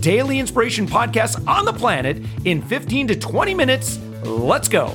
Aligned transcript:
daily 0.00 0.38
inspiration 0.38 0.86
podcast 0.86 1.46
on 1.46 1.64
the 1.64 1.72
planet 1.72 2.22
in 2.44 2.62
15 2.62 3.08
to 3.08 3.16
20 3.16 3.54
minutes. 3.54 3.98
Let's 4.24 4.68
go. 4.68 4.94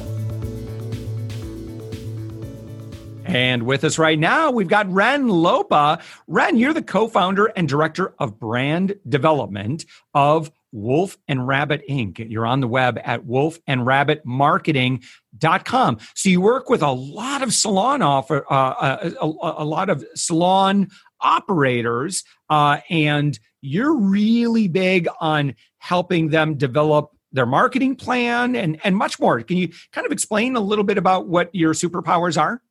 And 3.26 3.64
with 3.64 3.84
us 3.84 3.98
right 3.98 4.20
now, 4.20 4.52
we've 4.52 4.68
got 4.68 4.88
Ren 4.92 5.28
Lopa. 5.28 5.98
Ren, 6.28 6.56
you're 6.58 6.74
the 6.74 6.84
co 6.84 7.08
founder 7.08 7.48
and 7.48 7.68
director 7.68 8.14
of 8.20 8.40
brand 8.40 8.94
development 9.08 9.86
of 10.14 10.52
Wolf 10.72 11.18
and 11.28 11.48
Rabbit 11.48 11.82
Inc. 11.90 12.30
You're 12.30 12.46
on 12.46 12.60
the 12.60 12.68
web 12.68 13.00
at 13.04 13.26
wolfandrabbitmarketing.com. 13.26 15.98
So 16.16 16.30
you 16.30 16.42
work 16.42 16.70
with 16.70 16.82
a 16.82 16.92
lot 16.92 17.42
of 17.42 17.54
salon 17.54 18.02
offer, 18.02 18.46
uh, 18.52 18.54
uh 18.54 19.12
a, 19.22 19.26
a, 19.26 19.64
a, 19.64 19.66
lot 19.66 19.90
of 19.90 20.06
salon 20.16 20.90
operators, 21.22 22.26
uh, 22.50 22.80
and 22.90 23.40
you're 23.64 23.96
really 23.96 24.68
big 24.68 25.08
on 25.22 25.56
helping 25.78 26.30
them 26.30 26.56
develop 26.56 27.12
their 27.32 27.46
marketing 27.46 27.96
plan 27.96 28.56
and, 28.56 28.80
and 28.84 28.96
much 28.96 29.20
more. 29.20 29.42
Can 29.42 29.58
you 29.58 29.70
kind 29.92 30.06
of 30.06 30.12
explain 30.12 30.56
a 30.56 30.60
little 30.60 30.84
bit 30.84 30.98
about 30.98 31.28
what 31.28 31.50
your 31.56 31.74
superpowers 31.74 32.40
are? 32.40 32.62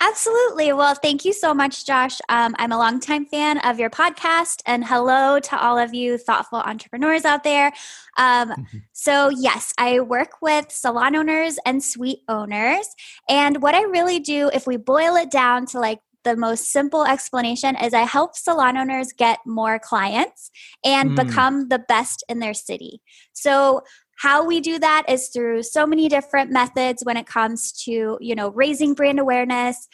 Absolutely. 0.00 0.72
Well, 0.72 0.94
thank 0.94 1.24
you 1.24 1.32
so 1.32 1.52
much, 1.54 1.86
Josh. 1.86 2.18
Um, 2.28 2.56
I'm 2.58 2.72
a 2.72 2.78
longtime 2.78 3.26
fan 3.26 3.58
of 3.58 3.78
your 3.78 3.90
podcast, 3.90 4.60
and 4.66 4.84
hello 4.84 5.38
to 5.38 5.60
all 5.60 5.78
of 5.78 5.94
you 5.94 6.18
thoughtful 6.18 6.58
entrepreneurs 6.58 7.24
out 7.24 7.44
there. 7.44 7.72
Um, 8.16 8.50
mm-hmm. 8.50 8.78
So, 8.92 9.28
yes, 9.28 9.72
I 9.78 10.00
work 10.00 10.40
with 10.40 10.72
salon 10.72 11.14
owners 11.14 11.58
and 11.64 11.84
suite 11.84 12.20
owners. 12.28 12.88
And 13.28 13.62
what 13.62 13.76
I 13.76 13.82
really 13.82 14.18
do, 14.18 14.50
if 14.52 14.66
we 14.66 14.76
boil 14.76 15.14
it 15.14 15.30
down 15.30 15.66
to 15.66 15.78
like 15.78 16.00
the 16.24 16.36
most 16.36 16.70
simple 16.70 17.04
explanation 17.04 17.76
is 17.76 17.94
I 17.94 18.02
help 18.02 18.36
salon 18.36 18.76
owners 18.76 19.12
get 19.12 19.38
more 19.46 19.78
clients 19.78 20.50
and 20.84 21.10
mm. 21.10 21.26
become 21.26 21.68
the 21.68 21.78
best 21.80 22.24
in 22.28 22.38
their 22.38 22.54
city. 22.54 23.02
So 23.32 23.82
how 24.18 24.44
we 24.44 24.60
do 24.60 24.78
that 24.78 25.04
is 25.08 25.28
through 25.28 25.64
so 25.64 25.86
many 25.86 26.08
different 26.08 26.50
methods 26.50 27.04
when 27.04 27.16
it 27.16 27.26
comes 27.26 27.72
to, 27.84 28.18
you 28.20 28.34
know, 28.34 28.50
raising 28.50 28.94
brand 28.94 29.18
awareness, 29.18 29.88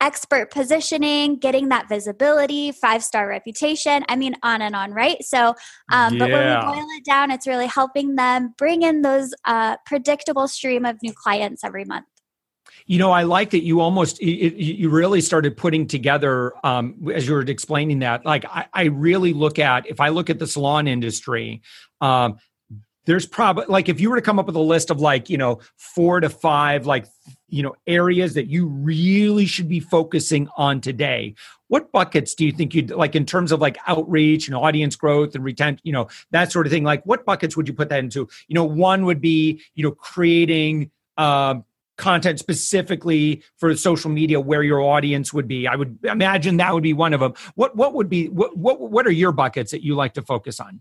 expert 0.00 0.50
positioning, 0.50 1.36
getting 1.38 1.70
that 1.70 1.88
visibility, 1.88 2.72
five 2.72 3.02
star 3.02 3.26
reputation. 3.26 4.04
I 4.08 4.16
mean, 4.16 4.34
on 4.42 4.60
and 4.60 4.76
on, 4.76 4.92
right? 4.92 5.16
So, 5.22 5.54
um, 5.90 6.14
yeah. 6.14 6.18
but 6.18 6.30
when 6.30 6.46
we 6.46 6.66
boil 6.66 6.86
it 6.90 7.04
down, 7.06 7.30
it's 7.30 7.46
really 7.46 7.66
helping 7.66 8.16
them 8.16 8.54
bring 8.58 8.82
in 8.82 9.00
those 9.00 9.32
uh, 9.46 9.76
predictable 9.86 10.46
stream 10.46 10.84
of 10.84 10.98
new 11.02 11.14
clients 11.14 11.64
every 11.64 11.84
month. 11.86 12.04
You 12.86 12.98
know, 12.98 13.10
I 13.10 13.22
like 13.22 13.50
that 13.50 13.62
you 13.62 13.80
almost 13.80 14.20
you 14.22 14.88
really 14.90 15.20
started 15.20 15.56
putting 15.56 15.86
together 15.86 16.52
um, 16.64 17.08
as 17.14 17.26
you 17.26 17.34
were 17.34 17.42
explaining 17.42 18.00
that. 18.00 18.24
Like, 18.24 18.44
I, 18.44 18.66
I, 18.72 18.84
really 18.84 19.32
look 19.32 19.58
at 19.58 19.86
if 19.86 20.00
I 20.00 20.10
look 20.10 20.28
at 20.30 20.38
the 20.38 20.46
salon 20.46 20.86
industry. 20.86 21.62
Um, 22.00 22.38
there's 23.06 23.26
probably 23.26 23.66
like 23.68 23.88
if 23.88 24.00
you 24.00 24.10
were 24.10 24.16
to 24.16 24.22
come 24.22 24.38
up 24.38 24.46
with 24.46 24.56
a 24.56 24.60
list 24.60 24.90
of 24.90 25.00
like 25.00 25.28
you 25.28 25.36
know 25.36 25.60
four 25.76 26.20
to 26.20 26.28
five 26.28 26.86
like 26.86 27.06
you 27.48 27.62
know 27.62 27.74
areas 27.86 28.34
that 28.34 28.46
you 28.46 28.66
really 28.66 29.46
should 29.46 29.68
be 29.68 29.80
focusing 29.80 30.48
on 30.56 30.80
today 30.80 31.34
what 31.68 31.90
buckets 31.92 32.34
do 32.34 32.44
you 32.44 32.52
think 32.52 32.74
you'd 32.74 32.90
like 32.90 33.14
in 33.14 33.26
terms 33.26 33.52
of 33.52 33.60
like 33.60 33.76
outreach 33.86 34.48
and 34.48 34.56
audience 34.56 34.96
growth 34.96 35.34
and 35.34 35.44
retention 35.44 35.80
you 35.84 35.92
know 35.92 36.08
that 36.30 36.50
sort 36.50 36.66
of 36.66 36.72
thing 36.72 36.84
like 36.84 37.04
what 37.04 37.24
buckets 37.24 37.56
would 37.56 37.68
you 37.68 37.74
put 37.74 37.88
that 37.88 37.98
into 37.98 38.28
you 38.48 38.54
know 38.54 38.64
one 38.64 39.04
would 39.04 39.20
be 39.20 39.60
you 39.74 39.82
know 39.82 39.90
creating 39.90 40.90
um, 41.16 41.64
content 41.96 42.38
specifically 42.38 43.42
for 43.56 43.74
social 43.76 44.10
media 44.10 44.40
where 44.40 44.62
your 44.62 44.80
audience 44.80 45.32
would 45.32 45.46
be. 45.46 45.66
I 45.66 45.76
would 45.76 45.98
imagine 46.04 46.56
that 46.58 46.74
would 46.74 46.82
be 46.82 46.92
one 46.92 47.14
of 47.14 47.20
them. 47.20 47.34
What 47.54 47.76
what 47.76 47.94
would 47.94 48.08
be 48.08 48.28
what 48.28 48.56
what, 48.56 48.80
what 48.80 49.06
are 49.06 49.12
your 49.12 49.32
buckets 49.32 49.70
that 49.70 49.84
you 49.84 49.94
like 49.94 50.14
to 50.14 50.22
focus 50.22 50.60
on 50.60 50.80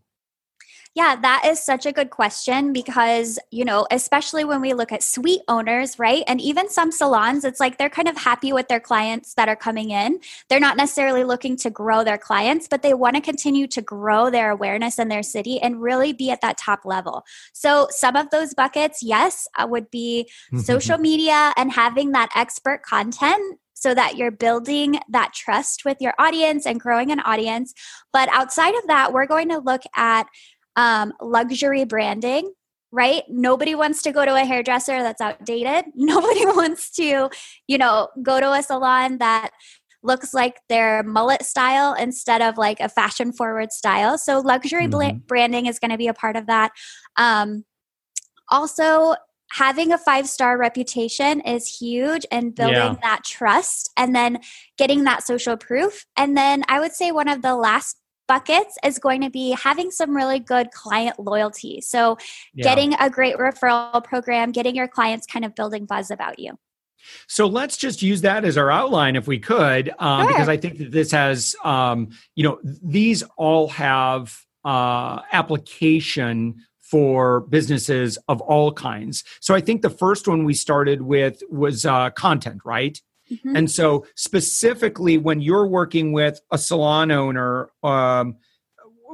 yeah, 0.96 1.16
that 1.16 1.44
is 1.48 1.60
such 1.60 1.88
a 1.88 1.92
good 1.92 2.12
question 2.12 2.72
because, 2.72 3.40
you 3.50 3.66
know, 3.66 3.88
especially 3.90 4.44
when 4.44 4.62
we 4.62 4.74
look 4.74 4.92
at 4.92 5.02
suite 5.02 5.42
owners, 5.48 5.98
right? 5.98 6.24
And 6.28 6.40
even 6.40 6.70
some 6.70 6.92
salons, 6.92 7.44
it's 7.44 7.60
like 7.60 7.80
they're 7.80 7.90
kind 7.90 8.08
of 8.08 8.16
happy 8.16 8.54
with 8.54 8.68
their 8.68 8.80
clients 8.80 9.34
that 9.34 9.50
are 9.50 9.56
coming 9.56 9.90
in. 9.90 10.20
They're 10.50 10.60
not 10.60 10.78
necessarily 10.78 11.24
looking 11.24 11.58
to 11.58 11.72
grow 11.72 12.04
their 12.04 12.20
clients, 12.20 12.68
but 12.68 12.84
they 12.84 12.94
want 12.94 13.16
to 13.16 13.22
continue 13.22 13.66
to 13.68 13.82
grow 13.82 14.30
their 14.30 14.52
awareness 14.52 15.00
in 15.00 15.08
their 15.08 15.24
city 15.24 15.60
and 15.60 15.82
really 15.82 16.14
be 16.14 16.30
at 16.30 16.42
that 16.42 16.60
top 16.60 16.86
level. 16.86 17.26
So, 17.54 17.88
some 17.90 18.16
of 18.16 18.30
those 18.30 18.54
buckets, 18.54 19.02
yes, 19.02 19.48
uh, 19.58 19.66
would 19.68 19.90
be 19.90 20.30
social 20.58 21.00
media 21.00 21.54
and 21.58 21.72
having 21.72 22.12
that 22.12 22.30
expert 22.36 22.84
content 22.84 23.60
so 23.84 23.94
that 23.94 24.16
you're 24.16 24.32
building 24.32 25.00
that 25.10 25.34
trust 25.34 25.84
with 25.84 25.98
your 26.00 26.14
audience 26.18 26.66
and 26.66 26.80
growing 26.80 27.12
an 27.12 27.20
audience. 27.20 27.74
But 28.14 28.30
outside 28.30 28.76
of 28.76 28.88
that, 28.88 29.12
we're 29.12 29.26
going 29.26 29.50
to 29.50 29.58
look 29.58 29.82
at 29.94 30.28
um, 30.76 31.14
luxury 31.22 31.86
branding 31.86 32.52
right? 32.94 33.24
Nobody 33.28 33.74
wants 33.74 34.04
to 34.04 34.12
go 34.12 34.24
to 34.24 34.36
a 34.36 34.46
hairdresser 34.46 35.02
that's 35.02 35.20
outdated. 35.20 35.86
Nobody 35.96 36.46
wants 36.46 36.92
to, 36.92 37.28
you 37.68 37.78
know, 37.80 38.10
go 38.22 38.40
to 38.40 38.54
a 38.54 38.62
salon 38.62 39.18
that 39.18 39.50
looks 40.04 40.34
like 40.34 40.60
their 40.70 41.02
mullet 41.02 41.44
style 41.44 41.94
instead 41.94 42.42
of 42.42 42.58
like 42.58 42.80
a 42.80 42.90
fashion 42.90 43.34
forward 43.34 43.72
style. 43.72 44.18
So 44.18 44.40
luxury 44.40 44.88
mm-hmm. 44.88 45.18
branding 45.26 45.66
is 45.66 45.80
going 45.80 45.92
to 45.92 45.98
be 45.98 46.08
a 46.08 46.14
part 46.14 46.36
of 46.36 46.46
that. 46.46 46.72
Um, 47.18 47.66
also, 48.50 49.16
having 49.52 49.92
a 49.92 49.98
five 49.98 50.28
star 50.28 50.58
reputation 50.58 51.40
is 51.42 51.68
huge 51.68 52.26
and 52.32 52.56
building 52.56 52.76
yeah. 52.76 52.96
that 53.02 53.24
trust 53.24 53.90
and 53.98 54.16
then 54.16 54.40
getting 54.78 55.04
that 55.06 55.26
social 55.26 55.58
proof. 55.58 56.06
And 56.18 56.36
then 56.38 56.64
I 56.68 56.80
would 56.80 56.94
say 56.94 57.12
one 57.12 57.28
of 57.28 57.42
the 57.42 57.56
last 57.56 57.98
buckets 58.34 58.78
is 58.84 58.98
going 58.98 59.22
to 59.22 59.30
be 59.30 59.52
having 59.52 59.92
some 59.92 60.16
really 60.16 60.40
good 60.40 60.72
client 60.72 61.20
loyalty. 61.20 61.82
So, 61.82 62.18
yeah. 62.54 62.64
getting 62.64 62.96
a 62.96 63.10
great 63.10 63.36
referral 63.36 64.04
program, 64.04 64.52
getting 64.52 64.76
your 64.76 64.88
clients 64.88 65.28
kind 65.28 65.46
of 65.46 65.54
building 65.54 65.86
buzz 65.86 66.10
about 66.10 66.40
you. 66.40 66.58
So 67.28 67.46
let's 67.48 67.78
just 67.78 68.02
use 68.02 68.22
that 68.22 68.46
as 68.46 68.58
our 68.58 68.72
outline, 68.72 69.16
if 69.16 69.28
we 69.28 69.38
could, 69.38 69.92
um, 70.00 70.22
sure. 70.22 70.28
because 70.30 70.50
I 70.50 70.58
think 70.58 70.78
that 70.80 70.92
this 70.92 71.12
has, 71.12 71.56
um, 71.64 72.10
you 72.36 72.44
know, 72.44 72.60
these 72.64 73.24
all 73.38 73.68
have 73.70 74.36
uh, 74.66 75.20
application 75.32 76.56
for 76.82 77.42
businesses 77.42 78.18
of 78.28 78.42
all 78.42 78.72
kinds. 78.72 79.24
So 79.42 79.54
I 79.54 79.62
think 79.62 79.82
the 79.82 79.90
first 79.90 80.28
one 80.28 80.46
we 80.46 80.54
started 80.54 81.02
with 81.02 81.44
was 81.50 81.86
uh, 81.86 82.10
content, 82.12 82.62
right? 82.66 83.00
Mm-hmm. 83.32 83.56
And 83.56 83.72
so, 83.72 84.06
specifically, 84.16 85.18
when 85.18 85.42
you're 85.42 85.68
working 85.68 86.12
with 86.12 86.42
a 86.52 86.58
salon 86.58 87.12
owner, 87.12 87.70
um, 87.84 88.38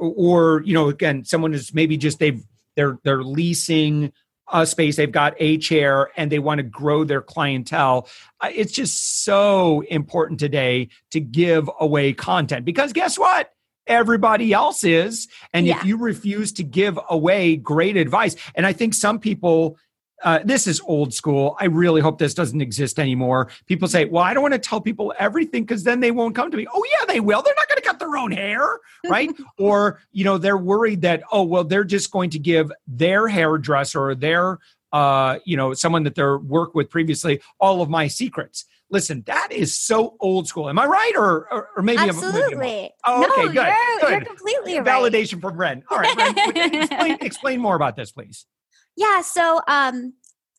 or 0.00 0.62
you 0.64 0.74
know, 0.74 0.88
again, 0.88 1.24
someone 1.24 1.54
is 1.54 1.72
maybe 1.74 1.96
just 1.96 2.18
they've 2.18 2.42
they're 2.76 2.98
they're 3.04 3.22
leasing 3.22 4.12
a 4.52 4.66
space, 4.66 4.96
they've 4.96 5.12
got 5.12 5.34
a 5.38 5.58
chair, 5.58 6.10
and 6.16 6.30
they 6.30 6.40
want 6.40 6.58
to 6.58 6.64
grow 6.64 7.04
their 7.04 7.22
clientele. 7.22 8.08
It's 8.42 8.72
just 8.72 9.24
so 9.24 9.82
important 9.82 10.40
today 10.40 10.88
to 11.12 11.20
give 11.20 11.70
away 11.78 12.12
content 12.12 12.64
because 12.64 12.92
guess 12.92 13.18
what? 13.18 13.52
everybody 13.86 14.52
else 14.52 14.84
is. 14.84 15.28
And 15.52 15.66
yeah. 15.66 15.78
if 15.78 15.84
you 15.84 15.98
refuse 15.98 16.52
to 16.52 16.62
give 16.62 16.98
away 17.10 17.56
great 17.56 17.96
advice, 17.96 18.36
and 18.54 18.64
I 18.66 18.72
think 18.72 18.94
some 18.94 19.18
people 19.18 19.76
uh, 20.22 20.40
this 20.44 20.66
is 20.66 20.80
old 20.84 21.14
school. 21.14 21.56
I 21.60 21.66
really 21.66 22.00
hope 22.00 22.18
this 22.18 22.34
doesn't 22.34 22.60
exist 22.60 22.98
anymore. 22.98 23.48
People 23.66 23.88
say, 23.88 24.04
well, 24.04 24.22
I 24.22 24.34
don't 24.34 24.42
want 24.42 24.54
to 24.54 24.58
tell 24.58 24.80
people 24.80 25.14
everything 25.18 25.62
because 25.62 25.84
then 25.84 26.00
they 26.00 26.10
won't 26.10 26.34
come 26.34 26.50
to 26.50 26.56
me. 26.56 26.66
Oh, 26.72 26.84
yeah, 26.92 27.06
they 27.06 27.20
will. 27.20 27.42
They're 27.42 27.54
not 27.56 27.68
going 27.68 27.80
to 27.80 27.86
cut 27.86 27.98
their 27.98 28.16
own 28.16 28.32
hair, 28.32 28.80
right? 29.08 29.30
or, 29.58 30.00
you 30.12 30.24
know, 30.24 30.38
they're 30.38 30.58
worried 30.58 31.02
that, 31.02 31.22
oh, 31.32 31.44
well, 31.44 31.64
they're 31.64 31.84
just 31.84 32.10
going 32.10 32.30
to 32.30 32.38
give 32.38 32.70
their 32.86 33.28
hairdresser 33.28 34.02
or 34.02 34.14
their, 34.14 34.58
uh, 34.92 35.38
you 35.44 35.56
know, 35.56 35.72
someone 35.72 36.02
that 36.04 36.14
they're 36.14 36.38
worked 36.38 36.74
with 36.74 36.90
previously 36.90 37.40
all 37.58 37.80
of 37.80 37.88
my 37.88 38.08
secrets. 38.08 38.66
Listen, 38.92 39.22
that 39.26 39.52
is 39.52 39.72
so 39.72 40.16
old 40.18 40.48
school. 40.48 40.68
Am 40.68 40.76
I 40.76 40.84
right? 40.84 41.12
Or, 41.14 41.46
or, 41.52 41.68
or 41.76 41.82
maybe 41.82 42.00
Absolutely. 42.00 42.54
I'm, 42.54 42.58
maybe 42.58 42.90
oh, 43.06 43.22
okay, 43.22 43.42
no, 43.42 43.46
good. 43.46 43.54
You're, 43.54 44.00
good. 44.00 44.10
you're 44.10 44.24
completely 44.24 44.80
right. 44.80 44.86
Validation 44.86 45.40
from 45.40 45.56
Ren. 45.56 45.84
All 45.88 45.98
right, 45.98 46.16
Ren, 46.16 46.74
explain, 46.82 47.18
explain 47.20 47.60
more 47.60 47.76
about 47.76 47.94
this, 47.94 48.10
please. 48.10 48.46
Yeah. 49.00 49.22
So, 49.22 49.62
um, 49.66 50.12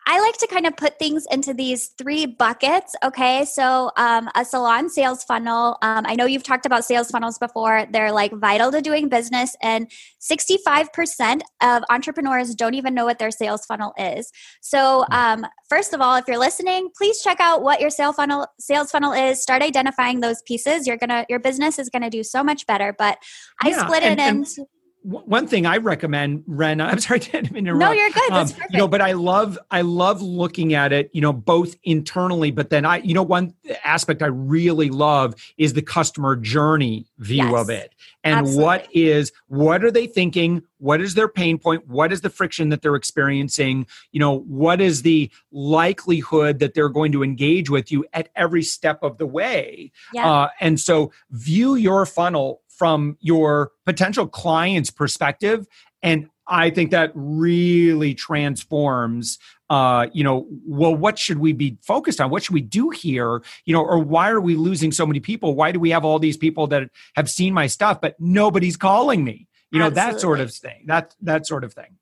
I 0.07 0.19
like 0.19 0.35
to 0.37 0.47
kind 0.47 0.65
of 0.65 0.75
put 0.75 0.97
things 0.97 1.27
into 1.29 1.53
these 1.53 1.89
three 1.89 2.25
buckets. 2.25 2.95
Okay. 3.03 3.45
So, 3.45 3.91
um, 3.97 4.31
a 4.33 4.43
salon 4.43 4.89
sales 4.89 5.23
funnel. 5.23 5.77
Um, 5.83 6.05
I 6.07 6.15
know 6.15 6.25
you've 6.25 6.41
talked 6.41 6.65
about 6.65 6.83
sales 6.83 7.11
funnels 7.11 7.37
before. 7.37 7.85
They're 7.91 8.11
like 8.11 8.31
vital 8.33 8.71
to 8.71 8.81
doing 8.81 9.09
business, 9.09 9.55
and 9.61 9.91
65% 10.19 11.41
of 11.61 11.83
entrepreneurs 11.91 12.55
don't 12.55 12.73
even 12.73 12.95
know 12.95 13.05
what 13.05 13.19
their 13.19 13.29
sales 13.29 13.63
funnel 13.67 13.93
is. 13.95 14.31
So, 14.59 15.05
um, 15.11 15.45
first 15.69 15.93
of 15.93 16.01
all, 16.01 16.15
if 16.15 16.25
you're 16.27 16.39
listening, 16.39 16.89
please 16.97 17.21
check 17.21 17.39
out 17.39 17.61
what 17.61 17.79
your 17.79 17.91
sales 17.91 18.15
funnel 18.15 18.47
sales 18.59 18.89
funnel 18.89 19.13
is. 19.13 19.39
Start 19.39 19.61
identifying 19.61 20.21
those 20.21 20.41
pieces. 20.47 20.87
You're 20.87 20.97
gonna 20.97 21.27
your 21.29 21.39
business 21.39 21.77
is 21.77 21.91
gonna 21.91 22.09
do 22.09 22.23
so 22.23 22.43
much 22.43 22.65
better. 22.65 22.91
But 22.91 23.19
I 23.63 23.69
yeah, 23.69 23.85
split 23.85 24.01
and, 24.01 24.19
it 24.19 24.27
into 24.27 24.65
one 25.03 25.47
thing 25.47 25.65
I 25.65 25.77
recommend, 25.77 26.43
Ren. 26.45 26.79
I'm 26.81 26.99
sorry 26.99 27.19
to 27.19 27.37
interrupt. 27.37 27.79
No, 27.79 27.91
you're 27.91 28.09
good. 28.11 28.29
That's 28.29 28.53
um. 28.53 28.59
You 28.69 28.77
know, 28.79 28.87
but 28.87 29.01
I 29.01 29.13
love 29.13 29.57
I 29.71 29.81
love 29.81 30.21
looking 30.21 30.73
at 30.73 30.93
it. 30.93 31.09
You 31.13 31.21
know, 31.21 31.33
both 31.33 31.75
internally, 31.83 32.51
but 32.51 32.69
then 32.69 32.85
I, 32.85 32.97
you 32.97 33.13
know, 33.13 33.23
one 33.23 33.53
aspect 33.83 34.21
I 34.21 34.27
really 34.27 34.89
love 34.89 35.35
is 35.57 35.73
the 35.73 35.81
customer 35.81 36.35
journey 36.35 37.07
view 37.17 37.37
yes, 37.37 37.61
of 37.61 37.69
it, 37.69 37.93
and 38.23 38.39
absolutely. 38.39 38.63
what 38.63 38.87
is 38.91 39.31
what 39.47 39.83
are 39.83 39.91
they 39.91 40.07
thinking? 40.07 40.61
What 40.77 41.01
is 41.01 41.13
their 41.13 41.27
pain 41.27 41.57
point? 41.57 41.87
What 41.87 42.11
is 42.11 42.21
the 42.21 42.29
friction 42.29 42.69
that 42.69 42.81
they're 42.81 42.95
experiencing? 42.95 43.87
You 44.11 44.19
know, 44.19 44.39
what 44.39 44.81
is 44.81 45.03
the 45.03 45.31
likelihood 45.51 46.59
that 46.59 46.73
they're 46.73 46.89
going 46.89 47.11
to 47.11 47.23
engage 47.23 47.69
with 47.69 47.91
you 47.91 48.05
at 48.13 48.29
every 48.35 48.63
step 48.63 49.03
of 49.03 49.17
the 49.17 49.27
way? 49.27 49.91
Yeah. 50.13 50.31
Uh, 50.31 50.49
and 50.59 50.79
so, 50.79 51.11
view 51.31 51.75
your 51.75 52.05
funnel 52.05 52.61
from 52.81 53.15
your 53.19 53.69
potential 53.85 54.27
client's 54.27 54.89
perspective. 54.89 55.67
And 56.01 56.27
i 56.47 56.71
think 56.71 56.89
that 56.89 57.11
really 57.13 58.15
transforms 58.15 59.37
uh, 59.69 60.07
you 60.11 60.23
know 60.23 60.47
well 60.65 60.93
what 60.93 61.19
should 61.19 61.37
we 61.37 61.53
be 61.53 61.77
focused 61.83 62.19
on? 62.19 62.31
What 62.31 62.41
should 62.43 62.55
we 62.55 62.61
do 62.61 62.89
here? 62.89 63.43
You 63.65 63.73
know 63.75 63.83
or 63.85 63.99
why 63.99 64.31
are 64.31 64.41
we 64.41 64.55
losing 64.55 64.91
so 64.91 65.05
many 65.05 65.19
people? 65.19 65.53
Why 65.53 65.71
do 65.71 65.79
we 65.79 65.91
have 65.91 66.03
all 66.03 66.17
these 66.17 66.37
people 66.37 66.65
that 66.67 66.89
have 67.15 67.29
seen 67.29 67.53
my 67.53 67.67
stuff 67.67 68.01
but 68.01 68.15
nobody's 68.19 68.77
calling 68.77 69.23
me? 69.23 69.47
You 69.71 69.77
know 69.77 69.85
Absolutely. 69.85 70.13
that 70.13 70.19
sort 70.19 70.39
of 70.39 70.51
thing. 70.51 70.85
That 70.87 71.15
that 71.21 71.45
sort 71.45 71.63
of 71.63 71.73
thing. 71.73 71.99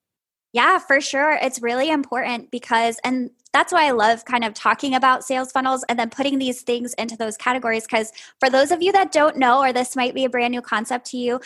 Yeah, 0.51 0.79
for 0.79 0.99
sure. 0.99 1.37
It's 1.41 1.61
really 1.61 1.91
important 1.91 2.49
because, 2.49 2.99
and 3.03 3.29
that's 3.51 3.73
why 3.73 3.87
I 3.87 3.91
love 3.91 4.25
kind 4.25 4.43
of 4.43 4.53
talking 4.53 4.93
about 4.93 5.23
sales 5.23 5.51
funnels 5.51 5.83
and 5.89 5.97
then 5.97 6.09
putting 6.09 6.37
these 6.37 6.61
things 6.61 6.93
into 6.95 7.17
those 7.17 7.35
categories. 7.35 7.83
Because 7.83 8.11
for 8.39 8.49
those 8.49 8.71
of 8.71 8.81
you 8.81 8.91
that 8.91 9.11
don't 9.11 9.37
know, 9.37 9.59
or 9.59 9.73
this 9.73 9.95
might 9.95 10.13
be 10.13 10.25
a 10.25 10.29
brand 10.29 10.51
new 10.51 10.61
concept 10.61 11.07
to 11.07 11.17
you, 11.17 11.39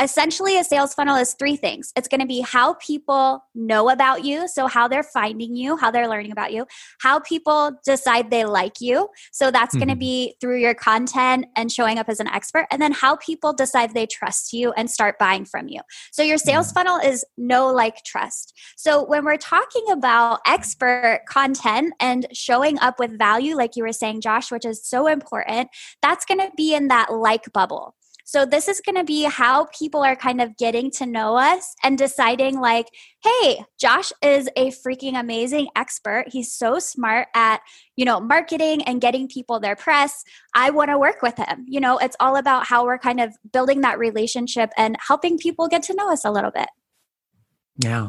essentially 0.00 0.58
a 0.58 0.64
sales 0.64 0.94
funnel 0.94 1.16
is 1.16 1.34
three 1.34 1.56
things. 1.56 1.92
It's 1.96 2.08
going 2.08 2.20
to 2.20 2.26
be 2.26 2.40
how 2.40 2.74
people 2.74 3.44
know 3.54 3.88
about 3.88 4.24
you 4.24 4.48
so 4.48 4.66
how 4.66 4.88
they're 4.88 5.02
finding 5.02 5.56
you 5.56 5.76
how 5.76 5.90
they're 5.90 6.08
learning 6.08 6.32
about 6.32 6.52
you 6.52 6.66
how 7.00 7.20
people 7.20 7.72
decide 7.84 8.30
they 8.30 8.44
like 8.44 8.80
you. 8.80 9.08
So 9.32 9.50
that's 9.50 9.74
mm-hmm. 9.74 9.78
going 9.78 9.94
to 9.94 9.98
be 9.98 10.36
through 10.40 10.58
your 10.58 10.74
content 10.74 11.46
and 11.56 11.72
showing 11.72 11.98
up 11.98 12.08
as 12.08 12.20
an 12.20 12.28
expert 12.28 12.66
and 12.70 12.80
then 12.80 12.92
how 12.92 13.16
people 13.16 13.52
decide 13.52 13.94
they 13.94 14.06
trust 14.06 14.52
you 14.52 14.72
and 14.72 14.90
start 14.90 15.18
buying 15.18 15.44
from 15.44 15.68
you. 15.68 15.80
So 16.12 16.22
your 16.22 16.38
sales 16.38 16.68
mm-hmm. 16.68 16.74
funnel 16.74 16.98
is 16.98 17.24
know 17.36 17.72
like 17.72 18.04
trust. 18.04 18.52
So 18.76 19.04
when 19.04 19.24
we're 19.24 19.36
talking 19.36 19.84
about 19.90 20.40
expert 20.46 21.22
content 21.28 21.94
and 22.00 22.26
showing 22.32 22.78
up 22.80 22.98
with 22.98 23.18
value 23.18 23.56
like 23.56 23.76
you 23.76 23.82
were 23.82 23.92
saying 23.92 24.20
josh 24.20 24.50
which 24.50 24.64
is 24.64 24.84
so 24.84 25.06
important 25.06 25.68
that's 26.02 26.24
going 26.24 26.40
to 26.40 26.50
be 26.56 26.74
in 26.74 26.88
that 26.88 27.12
like 27.12 27.52
bubble 27.52 27.94
so 28.26 28.44
this 28.44 28.66
is 28.66 28.80
going 28.80 28.96
to 28.96 29.04
be 29.04 29.22
how 29.22 29.66
people 29.66 30.02
are 30.02 30.16
kind 30.16 30.40
of 30.40 30.56
getting 30.56 30.90
to 30.90 31.06
know 31.06 31.36
us 31.36 31.76
and 31.84 31.96
deciding 31.96 32.58
like, 32.58 32.88
hey, 33.22 33.64
Josh 33.78 34.12
is 34.20 34.48
a 34.56 34.72
freaking 34.72 35.18
amazing 35.18 35.68
expert. 35.76 36.24
He's 36.26 36.52
so 36.52 36.80
smart 36.80 37.28
at, 37.34 37.60
you 37.94 38.04
know, 38.04 38.18
marketing 38.18 38.82
and 38.82 39.00
getting 39.00 39.28
people 39.28 39.60
their 39.60 39.76
press. 39.76 40.24
I 40.54 40.70
want 40.70 40.90
to 40.90 40.98
work 40.98 41.22
with 41.22 41.36
him. 41.36 41.66
You 41.68 41.78
know, 41.78 41.98
it's 41.98 42.16
all 42.18 42.34
about 42.34 42.66
how 42.66 42.84
we're 42.84 42.98
kind 42.98 43.20
of 43.20 43.32
building 43.52 43.82
that 43.82 43.96
relationship 43.96 44.70
and 44.76 44.96
helping 44.98 45.38
people 45.38 45.68
get 45.68 45.84
to 45.84 45.94
know 45.94 46.10
us 46.10 46.24
a 46.24 46.32
little 46.32 46.50
bit. 46.50 46.68
Yeah. 47.78 48.08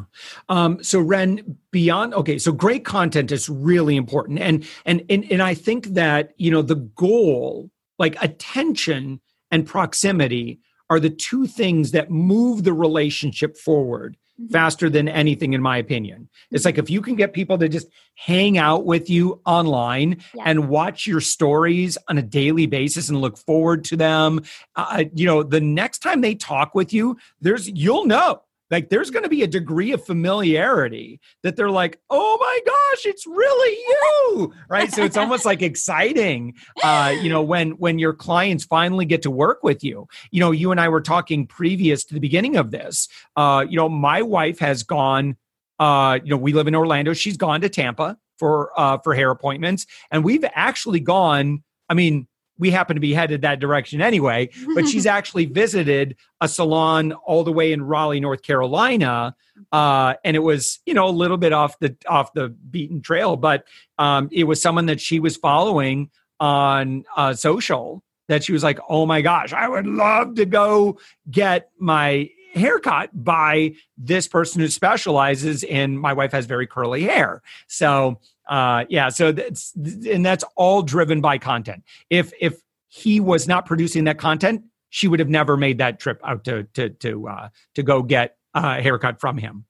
Um, 0.50 0.84
so 0.84 1.00
Ren, 1.00 1.58
beyond 1.70 2.16
okay, 2.16 2.40
so 2.40 2.52
great 2.52 2.86
content 2.86 3.32
is 3.32 3.50
really 3.50 3.96
important. 3.96 4.40
And 4.40 4.68
and 4.84 5.04
and 5.12 5.32
and 5.32 5.44
I 5.44 5.54
think 5.54 5.90
that, 5.90 6.34
you 6.38 6.50
know, 6.50 6.64
the 6.64 6.76
goal, 6.76 7.70
like 8.00 8.20
attention 8.20 9.22
and 9.52 9.66
proximity 9.66 10.60
are 10.90 11.00
the 11.00 11.10
two 11.10 11.48
things 11.48 11.92
that 11.92 12.10
move 12.10 12.64
the 12.64 12.74
relationship 12.74 13.58
forward 13.58 14.18
mm-hmm. 14.40 14.52
faster 14.52 14.90
than 14.90 15.08
anything 15.08 15.54
in 15.54 15.62
my 15.62 15.78
opinion 15.78 16.30
it's 16.52 16.66
like 16.66 16.78
if 16.78 16.90
you 16.90 17.02
can 17.02 17.16
get 17.16 17.34
people 17.34 17.58
to 17.58 17.68
just 17.68 17.88
hang 18.16 18.58
out 18.58 18.86
with 18.86 19.10
you 19.10 19.42
online 19.46 20.18
yeah. 20.34 20.44
and 20.46 20.70
watch 20.70 21.06
your 21.06 21.22
stories 21.22 21.98
on 22.08 22.18
a 22.18 22.24
daily 22.24 22.66
basis 22.66 23.10
and 23.10 23.22
look 23.22 23.38
forward 23.38 23.84
to 23.84 23.96
them 23.96 24.42
uh, 24.76 25.04
you 25.14 25.26
know 25.26 25.44
the 25.44 25.62
next 25.62 26.00
time 26.00 26.22
they 26.22 26.36
talk 26.36 26.74
with 26.74 26.94
you 26.94 27.18
there's 27.42 27.70
you'll 27.70 28.06
know 28.06 28.42
like 28.70 28.90
there's 28.90 29.10
going 29.10 29.24
to 29.24 29.30
be 29.30 29.44
a 29.44 29.48
degree 29.48 29.92
of 29.92 30.06
familiarity 30.06 31.20
that 31.44 31.56
they're 31.56 31.72
like 31.72 32.00
oh 32.10 32.38
my 32.40 32.60
gosh 32.66 33.06
it's 33.06 33.26
really 33.26 33.78
you 33.78 34.54
right? 34.70 34.92
So 34.92 35.04
it's 35.04 35.18
almost 35.18 35.46
like 35.46 35.62
exciting 35.62 36.56
uh 36.84 37.16
you 37.22 37.30
know 37.30 37.42
when 37.42 37.72
when 37.72 38.00
your 38.00 38.14
clients 38.14 38.66
finally 38.66 39.06
get 39.06 39.22
to 39.24 39.32
work 39.32 39.64
with 39.64 39.84
you. 39.84 40.08
You 40.32 40.40
know 40.40 40.52
you 40.52 40.72
and 40.72 40.80
i 40.80 40.90
were 40.90 41.02
talking 41.02 41.48
previous 41.48 42.04
to 42.06 42.14
the 42.14 42.20
beginning 42.20 42.56
of 42.56 42.72
this 42.72 43.08
uh 43.36 43.66
you 43.68 43.78
know 43.78 43.90
my 43.90 44.22
wife 44.22 44.60
has 44.60 44.84
gone 44.84 45.38
uh 45.80 46.20
you 46.24 46.30
know 46.30 46.38
we 46.38 46.54
live 46.54 46.68
in 46.68 46.76
orlando. 46.76 47.14
She's 47.14 47.38
gone 47.38 47.62
to 47.62 47.70
tampa 47.70 48.18
for 48.38 48.72
uh 48.80 48.98
for 49.00 49.14
hair 49.14 49.32
appointments. 49.32 49.86
And 50.12 50.24
we've 50.24 50.46
actually 50.54 51.00
gone 51.00 51.64
i 51.90 51.94
mean 51.94 52.28
we 52.58 52.72
happen 52.72 52.96
to 52.96 53.00
be 53.00 53.14
headed 53.14 53.42
that 53.42 53.60
direction 53.60 54.02
anyway. 54.02 54.50
But 54.74 54.88
she's 54.88 55.06
actually 55.18 55.46
visited 55.46 56.16
a 56.42 56.48
salon 56.48 57.14
all 57.14 57.44
the 57.44 57.52
way 57.52 57.72
in 57.72 57.84
Raleigh, 57.84 58.20
North 58.20 58.42
Carolina, 58.42 59.36
uh, 59.72 60.16
and 60.24 60.36
it 60.36 60.42
was 60.42 60.80
you 60.86 60.94
know 60.94 61.08
a 61.08 61.12
little 61.12 61.38
bit 61.38 61.54
off 61.54 61.80
the 61.80 61.96
off 62.08 62.34
the 62.34 62.50
beaten 62.50 63.02
trail, 63.02 63.36
but 63.36 63.66
um, 63.98 64.30
it 64.32 64.46
was 64.46 64.62
someone 64.62 64.88
that 64.88 65.02
she 65.02 65.20
was 65.20 65.38
following 65.38 66.10
on 66.40 67.04
uh, 67.16 67.34
social 67.34 68.04
that 68.28 68.44
she 68.44 68.54
was 68.54 68.64
like, 68.64 68.80
"Oh 68.90 69.06
my 69.06 69.22
gosh, 69.22 69.54
I 69.54 69.68
would 69.68 69.88
love 69.88 70.36
to 70.36 70.46
go 70.46 71.00
get 71.30 71.70
my 71.80 72.30
haircut 72.54 73.10
by 73.14 73.74
this 73.98 74.28
person 74.28 74.62
who 74.62 74.68
specializes 74.68 75.64
in 75.64 75.98
my 75.98 76.14
wife 76.14 76.32
has 76.32 76.46
very 76.46 76.66
curly 76.66 77.04
hair 77.04 77.42
so 77.68 78.20
uh, 78.50 78.86
yeah 78.90 79.10
so 79.10 79.32
that's 79.32 79.74
and 79.76 80.26
that's 80.26 80.44
all 80.56 80.82
driven 80.82 81.22
by 81.22 81.38
content. 81.38 81.84
If 82.10 82.32
if 82.40 82.60
he 82.90 83.20
was 83.20 83.48
not 83.48 83.66
producing 83.66 84.06
that 84.06 84.18
content 84.18 84.64
she 84.90 85.08
would 85.08 85.20
have 85.20 85.30
never 85.30 85.58
made 85.58 85.78
that 85.78 86.00
trip 86.00 86.22
out 86.24 86.44
to 86.46 86.64
to 86.74 86.90
to 86.90 87.28
uh, 87.28 87.50
to 87.76 87.84
go 87.84 88.02
get 88.02 88.38
a 88.54 88.82
haircut 88.82 89.20
from 89.20 89.38
him. 89.38 89.66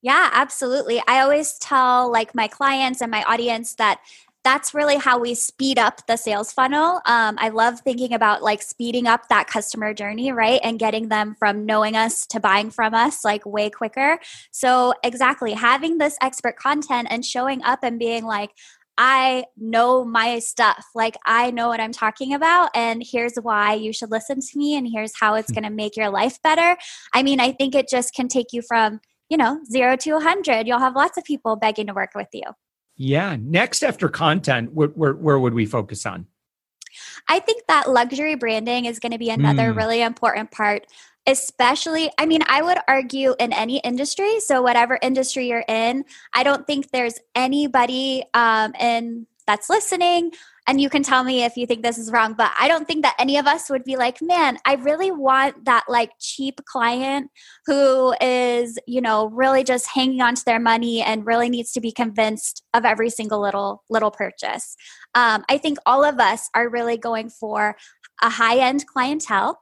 Yeah 0.00 0.30
absolutely. 0.32 1.02
I 1.06 1.20
always 1.20 1.58
tell 1.58 2.10
like 2.10 2.34
my 2.34 2.48
clients 2.48 3.00
and 3.00 3.10
my 3.10 3.22
audience 3.24 3.74
that 3.76 4.00
that's 4.44 4.74
really 4.74 4.96
how 4.96 5.18
we 5.18 5.34
speed 5.34 5.78
up 5.78 6.06
the 6.06 6.16
sales 6.16 6.52
funnel. 6.52 7.00
Um, 7.06 7.36
I 7.38 7.50
love 7.50 7.80
thinking 7.80 8.12
about 8.12 8.42
like 8.42 8.62
speeding 8.62 9.06
up 9.06 9.28
that 9.28 9.46
customer 9.46 9.94
journey, 9.94 10.32
right? 10.32 10.60
And 10.64 10.78
getting 10.78 11.08
them 11.08 11.36
from 11.38 11.64
knowing 11.64 11.96
us 11.96 12.26
to 12.28 12.40
buying 12.40 12.70
from 12.70 12.94
us 12.94 13.24
like 13.24 13.46
way 13.46 13.70
quicker. 13.70 14.18
So, 14.50 14.94
exactly, 15.04 15.52
having 15.52 15.98
this 15.98 16.16
expert 16.20 16.56
content 16.56 17.08
and 17.10 17.24
showing 17.24 17.62
up 17.62 17.80
and 17.82 17.98
being 17.98 18.24
like, 18.24 18.50
I 18.98 19.44
know 19.56 20.04
my 20.04 20.38
stuff. 20.40 20.84
Like, 20.94 21.16
I 21.24 21.50
know 21.50 21.68
what 21.68 21.80
I'm 21.80 21.92
talking 21.92 22.34
about, 22.34 22.70
and 22.74 23.02
here's 23.04 23.36
why 23.36 23.74
you 23.74 23.92
should 23.92 24.10
listen 24.10 24.40
to 24.40 24.58
me, 24.58 24.76
and 24.76 24.86
here's 24.92 25.18
how 25.18 25.34
it's 25.34 25.48
hmm. 25.48 25.54
going 25.54 25.64
to 25.64 25.70
make 25.70 25.96
your 25.96 26.10
life 26.10 26.40
better. 26.42 26.76
I 27.14 27.22
mean, 27.22 27.40
I 27.40 27.52
think 27.52 27.74
it 27.74 27.88
just 27.88 28.14
can 28.14 28.28
take 28.28 28.52
you 28.52 28.62
from, 28.62 29.00
you 29.30 29.36
know, 29.36 29.60
zero 29.70 29.96
to 29.96 30.12
100. 30.14 30.66
You'll 30.66 30.78
have 30.78 30.96
lots 30.96 31.16
of 31.16 31.24
people 31.24 31.56
begging 31.56 31.86
to 31.86 31.94
work 31.94 32.10
with 32.14 32.28
you. 32.32 32.42
Yeah. 33.02 33.36
Next, 33.40 33.82
after 33.82 34.08
content, 34.08 34.74
where, 34.74 34.86
where, 34.88 35.14
where 35.14 35.36
would 35.36 35.54
we 35.54 35.66
focus 35.66 36.06
on? 36.06 36.26
I 37.28 37.40
think 37.40 37.64
that 37.66 37.90
luxury 37.90 38.36
branding 38.36 38.84
is 38.84 39.00
going 39.00 39.10
to 39.10 39.18
be 39.18 39.28
another 39.28 39.72
mm. 39.72 39.76
really 39.76 40.02
important 40.02 40.52
part 40.52 40.86
especially 41.28 42.10
i 42.18 42.26
mean 42.26 42.40
i 42.48 42.60
would 42.60 42.78
argue 42.88 43.32
in 43.38 43.52
any 43.52 43.78
industry 43.78 44.40
so 44.40 44.60
whatever 44.60 44.98
industry 45.02 45.46
you're 45.46 45.64
in 45.68 46.04
i 46.34 46.42
don't 46.42 46.66
think 46.66 46.90
there's 46.90 47.14
anybody 47.36 48.24
um, 48.34 48.74
in 48.74 49.24
that's 49.46 49.70
listening 49.70 50.32
and 50.66 50.80
you 50.80 50.88
can 50.88 51.02
tell 51.02 51.24
me 51.24 51.44
if 51.44 51.56
you 51.56 51.66
think 51.66 51.82
this 51.82 51.98
is 51.98 52.10
wrong 52.10 52.34
but 52.34 52.52
i 52.58 52.68
don't 52.68 52.86
think 52.86 53.02
that 53.02 53.14
any 53.18 53.36
of 53.36 53.46
us 53.46 53.68
would 53.68 53.84
be 53.84 53.96
like 53.96 54.20
man 54.22 54.58
i 54.64 54.74
really 54.74 55.10
want 55.10 55.64
that 55.64 55.84
like 55.88 56.10
cheap 56.20 56.60
client 56.64 57.30
who 57.66 58.14
is 58.20 58.78
you 58.86 59.00
know 59.00 59.28
really 59.30 59.64
just 59.64 59.86
hanging 59.88 60.20
on 60.20 60.34
to 60.34 60.44
their 60.44 60.60
money 60.60 61.02
and 61.02 61.26
really 61.26 61.48
needs 61.48 61.72
to 61.72 61.80
be 61.80 61.92
convinced 61.92 62.62
of 62.74 62.84
every 62.84 63.10
single 63.10 63.40
little 63.40 63.82
little 63.90 64.10
purchase. 64.10 64.76
Um, 65.14 65.44
i 65.48 65.58
think 65.58 65.78
all 65.86 66.04
of 66.04 66.20
us 66.20 66.48
are 66.54 66.68
really 66.68 66.96
going 66.96 67.30
for 67.30 67.76
a 68.22 68.30
high 68.30 68.58
end 68.58 68.86
clientele 68.86 69.60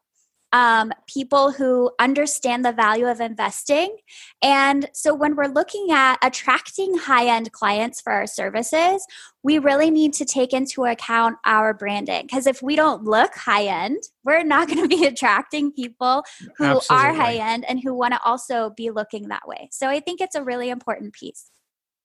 um, 0.52 0.92
people 1.06 1.52
who 1.52 1.90
understand 1.98 2.64
the 2.64 2.72
value 2.72 3.06
of 3.06 3.20
investing. 3.20 3.96
And 4.42 4.88
so 4.92 5.14
when 5.14 5.36
we're 5.36 5.46
looking 5.46 5.88
at 5.90 6.18
attracting 6.22 6.96
high 6.98 7.26
end 7.26 7.52
clients 7.52 8.00
for 8.00 8.12
our 8.12 8.26
services, 8.26 9.06
we 9.42 9.58
really 9.58 9.90
need 9.90 10.12
to 10.14 10.24
take 10.24 10.52
into 10.52 10.84
account 10.84 11.36
our 11.44 11.72
branding. 11.72 12.22
Because 12.22 12.46
if 12.46 12.62
we 12.62 12.76
don't 12.76 13.04
look 13.04 13.34
high 13.34 13.64
end, 13.64 14.02
we're 14.24 14.44
not 14.44 14.68
going 14.68 14.82
to 14.82 14.88
be 14.88 15.04
attracting 15.06 15.72
people 15.72 16.24
who 16.56 16.64
Absolutely. 16.64 17.06
are 17.06 17.14
high 17.14 17.36
end 17.36 17.64
and 17.68 17.80
who 17.80 17.94
want 17.94 18.14
to 18.14 18.22
also 18.22 18.70
be 18.70 18.90
looking 18.90 19.28
that 19.28 19.46
way. 19.46 19.68
So 19.72 19.88
I 19.88 20.00
think 20.00 20.20
it's 20.20 20.34
a 20.34 20.42
really 20.42 20.70
important 20.70 21.12
piece. 21.12 21.50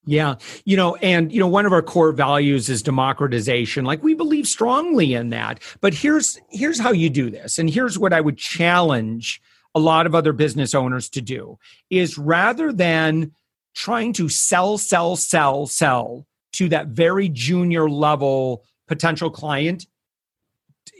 Yeah. 0.06 0.36
You 0.64 0.76
know, 0.76 0.94
and, 0.96 1.32
you 1.32 1.40
know, 1.40 1.48
one 1.48 1.66
of 1.66 1.72
our 1.72 1.82
core 1.82 2.12
values 2.12 2.68
is 2.68 2.80
democratization. 2.80 3.84
Like 3.84 4.04
we 4.04 4.14
believe 4.14 4.46
strongly 4.46 5.14
in 5.14 5.30
that. 5.30 5.60
But 5.80 5.94
here's, 5.94 6.40
here's 6.48 6.78
how 6.78 6.92
you 6.92 7.10
do 7.10 7.28
this. 7.28 7.58
And 7.58 7.68
here's 7.68 7.98
what 7.98 8.12
I 8.12 8.20
would 8.20 8.38
challenge 8.38 9.42
a 9.74 9.80
lot 9.80 10.06
of 10.06 10.14
other 10.14 10.32
business 10.32 10.74
owners 10.74 11.08
to 11.10 11.20
do 11.20 11.58
is 11.90 12.16
rather 12.16 12.72
than 12.72 13.32
trying 13.74 14.12
to 14.14 14.28
sell, 14.28 14.78
sell, 14.78 15.16
sell, 15.16 15.66
sell 15.66 16.24
to 16.52 16.68
that 16.68 16.86
very 16.86 17.28
junior 17.28 17.90
level 17.90 18.64
potential 18.88 19.28
client, 19.28 19.86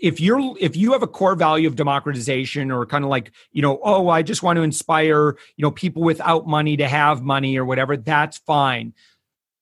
if 0.00 0.20
you're 0.20 0.54
if 0.58 0.76
you 0.76 0.92
have 0.92 1.02
a 1.02 1.06
core 1.06 1.34
value 1.34 1.68
of 1.68 1.76
democratization 1.76 2.70
or 2.70 2.86
kind 2.86 3.04
of 3.04 3.10
like 3.10 3.32
you 3.52 3.62
know 3.62 3.78
oh 3.82 4.08
i 4.08 4.22
just 4.22 4.42
want 4.42 4.56
to 4.56 4.62
inspire 4.62 5.36
you 5.56 5.62
know 5.62 5.70
people 5.70 6.02
without 6.02 6.46
money 6.46 6.76
to 6.76 6.88
have 6.88 7.22
money 7.22 7.56
or 7.56 7.64
whatever 7.64 7.96
that's 7.96 8.38
fine. 8.38 8.92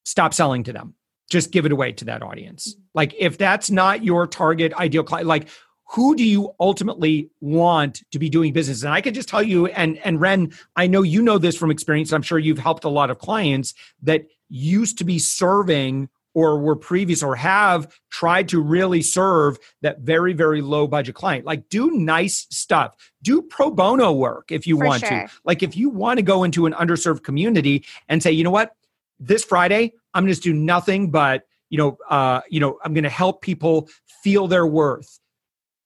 Stop 0.05 0.35
selling 0.35 0.65
to 0.65 0.73
them. 0.73 0.95
Just 1.31 1.51
give 1.51 1.65
it 1.65 1.73
away 1.73 1.93
to 1.93 2.05
that 2.07 2.23
audience. 2.23 2.73
Mm-hmm. 2.73 2.83
like 2.95 3.15
if 3.19 3.39
that's 3.39 3.71
not 3.71 4.05
your 4.05 4.27
target 4.27 4.73
ideal 4.75 5.05
client 5.05 5.27
like 5.27 5.49
who 5.91 6.17
do 6.17 6.25
you 6.25 6.53
ultimately 6.59 7.31
want 7.41 8.03
to 8.11 8.19
be 8.19 8.29
doing 8.31 8.53
business? 8.53 8.83
And 8.83 8.93
i 8.93 9.01
can 9.01 9.15
just 9.15 9.29
tell 9.29 9.43
you 9.43 9.67
and 9.67 9.99
and 9.99 10.21
ren 10.21 10.53
i 10.77 10.87
know 10.87 11.03
you 11.03 11.23
know 11.23 11.39
this 11.39 11.57
from 11.57 11.71
experience 11.71 12.13
i'm 12.13 12.23
sure 12.23 12.39
you've 12.39 12.59
helped 12.59 12.85
a 12.85 12.89
lot 12.89 13.11
of 13.11 13.19
clients 13.19 13.75
that 14.03 14.27
used 14.49 14.99
to 14.99 15.05
be 15.05 15.19
serving 15.19 16.09
or 16.35 16.59
were 16.59 16.77
previous 16.77 17.23
or 17.23 17.37
have 17.37 17.93
tried 18.11 18.49
to 18.49 18.61
really 18.61 19.01
serve 19.03 19.59
that 19.83 20.01
very 20.01 20.33
very 20.33 20.61
low 20.61 20.87
budget 20.87 21.15
client. 21.15 21.45
Like 21.45 21.69
do 21.69 21.91
nice 21.93 22.47
stuff. 22.51 22.95
Do 23.23 23.41
pro 23.43 23.71
bono 23.71 24.13
work 24.13 24.53
if 24.53 24.67
you 24.67 24.77
For 24.79 24.87
want 24.87 25.01
sure. 25.01 25.11
to 25.11 25.29
like 25.45 25.63
if 25.63 25.77
you 25.77 25.89
want 25.89 26.19
to 26.19 26.23
go 26.23 26.45
into 26.45 26.67
an 26.67 26.73
underserved 26.75 27.23
community 27.23 27.85
and 28.09 28.23
say 28.23 28.33
you 28.33 28.45
know 28.45 28.51
what? 28.51 28.75
This 29.21 29.45
friday 29.45 29.93
i'm 30.13 30.25
going 30.25 30.35
to 30.35 30.41
do 30.41 30.53
nothing 30.53 31.11
but 31.11 31.47
you 31.71 31.79
know 31.79 31.97
uh 32.11 32.41
you 32.51 32.59
know 32.59 32.79
i'm 32.85 32.93
going 32.93 33.05
to 33.05 33.11
help 33.11 33.43
people 33.43 33.89
feel 34.25 34.49
their 34.49 34.67
worth. 34.67 35.21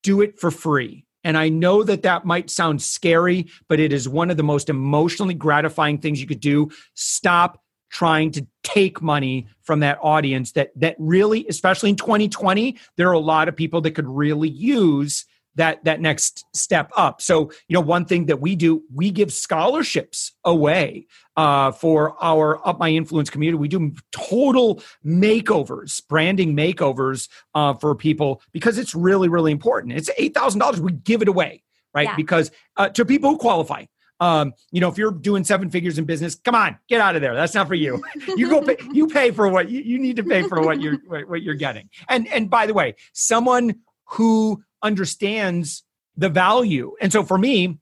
Do 0.05 0.21
it 0.23 0.39
for 0.39 0.53
free. 0.53 1.05
And 1.25 1.37
I 1.37 1.49
know 1.49 1.83
that 1.83 2.03
that 2.05 2.25
might 2.25 2.49
sound 2.49 2.81
scary, 2.81 3.49
but 3.69 3.81
it 3.81 3.93
is 3.93 4.09
one 4.09 4.31
of 4.31 4.37
the 4.37 4.45
most 4.45 4.71
emotionally 4.71 5.35
gratifying 5.35 5.99
things 5.99 6.21
you 6.21 6.27
could 6.27 6.41
do. 6.41 6.71
Stop 6.95 7.61
trying 7.91 8.31
to 8.33 8.47
take 8.63 9.01
money 9.01 9.47
from 9.63 9.81
that 9.81 9.99
audience 10.03 10.53
that 10.53 10.71
that 10.77 10.97
really 10.99 11.47
especially 11.49 11.91
in 11.91 11.97
2020 11.97 12.77
there 12.97 13.09
are 13.09 13.13
a 13.13 13.19
lot 13.19 13.49
of 13.49 13.57
people 13.57 13.81
that 13.81 13.93
could 13.93 14.09
really 14.09 14.49
use 14.49 15.25
that 15.59 15.85
that 15.85 16.01
next 16.01 16.45
step 16.55 16.91
up. 16.97 17.21
So 17.21 17.51
you 17.69 17.75
know 17.75 17.81
one 17.81 18.07
thing 18.07 18.27
that 18.27 18.41
we 18.41 18.57
do 18.57 18.83
we 18.95 19.11
give 19.11 19.33
scholarships 19.33 20.33
away 20.45 21.07
uh, 21.37 21.73
for 21.73 22.17
our 22.23 22.67
up 22.67 22.79
my 22.79 22.91
influence 22.91 23.29
community. 23.29 23.59
We 23.59 23.69
do 23.69 23.93
total 24.13 24.83
makeovers 25.05 26.01
branding 26.09 26.57
makeovers 26.57 27.29
uh, 27.55 27.75
for 27.75 27.95
people 27.95 28.41
because 28.53 28.79
it's 28.79 28.95
really 28.95 29.29
really 29.29 29.53
important. 29.53 29.95
It's 29.95 30.11
$8000 30.19 30.79
we 30.79 30.93
give 30.93 31.23
it 31.23 31.29
away 31.29 31.63
right? 31.95 32.09
Yeah. 32.09 32.17
because 32.17 32.51
uh, 32.77 32.91
to 32.91 33.05
people 33.05 33.31
who 33.31 33.39
qualify 33.39 33.87
um, 34.21 34.53
you 34.71 34.81
know, 34.81 34.89
if 34.89 34.99
you're 34.99 35.13
doing 35.13 35.45
seven 35.45 35.71
figures 35.71 35.99
in 35.99 36.05
business, 36.05 36.35
come 36.35 36.55
on, 36.55 36.79
get 36.89 37.01
out 37.01 37.15
of 37.15 37.23
there. 37.23 37.35
That's 37.35 37.55
not 37.55 37.69
for 37.69 37.75
you. 37.75 38.03
You 38.37 38.49
go 38.49 38.61
pay, 38.63 38.77
you 38.93 39.07
pay 39.09 39.31
for 39.31 39.49
what 39.49 39.71
you, 39.71 39.81
you 39.81 39.99
need 39.99 40.17
to 40.17 40.23
pay 40.23 40.43
for 40.43 40.61
what 40.61 40.81
you're 40.81 40.99
what 41.27 41.43
you're 41.43 41.55
getting. 41.55 41.89
And 42.09 42.29
and 42.29 42.49
by 42.51 42.67
the 42.67 42.75
way, 42.75 42.95
someone 43.13 43.81
who 44.11 44.63
understands 44.83 45.83
the 46.17 46.29
value. 46.29 46.95
And 47.01 47.11
so 47.11 47.25
for 47.25 47.39
me, 47.39 47.79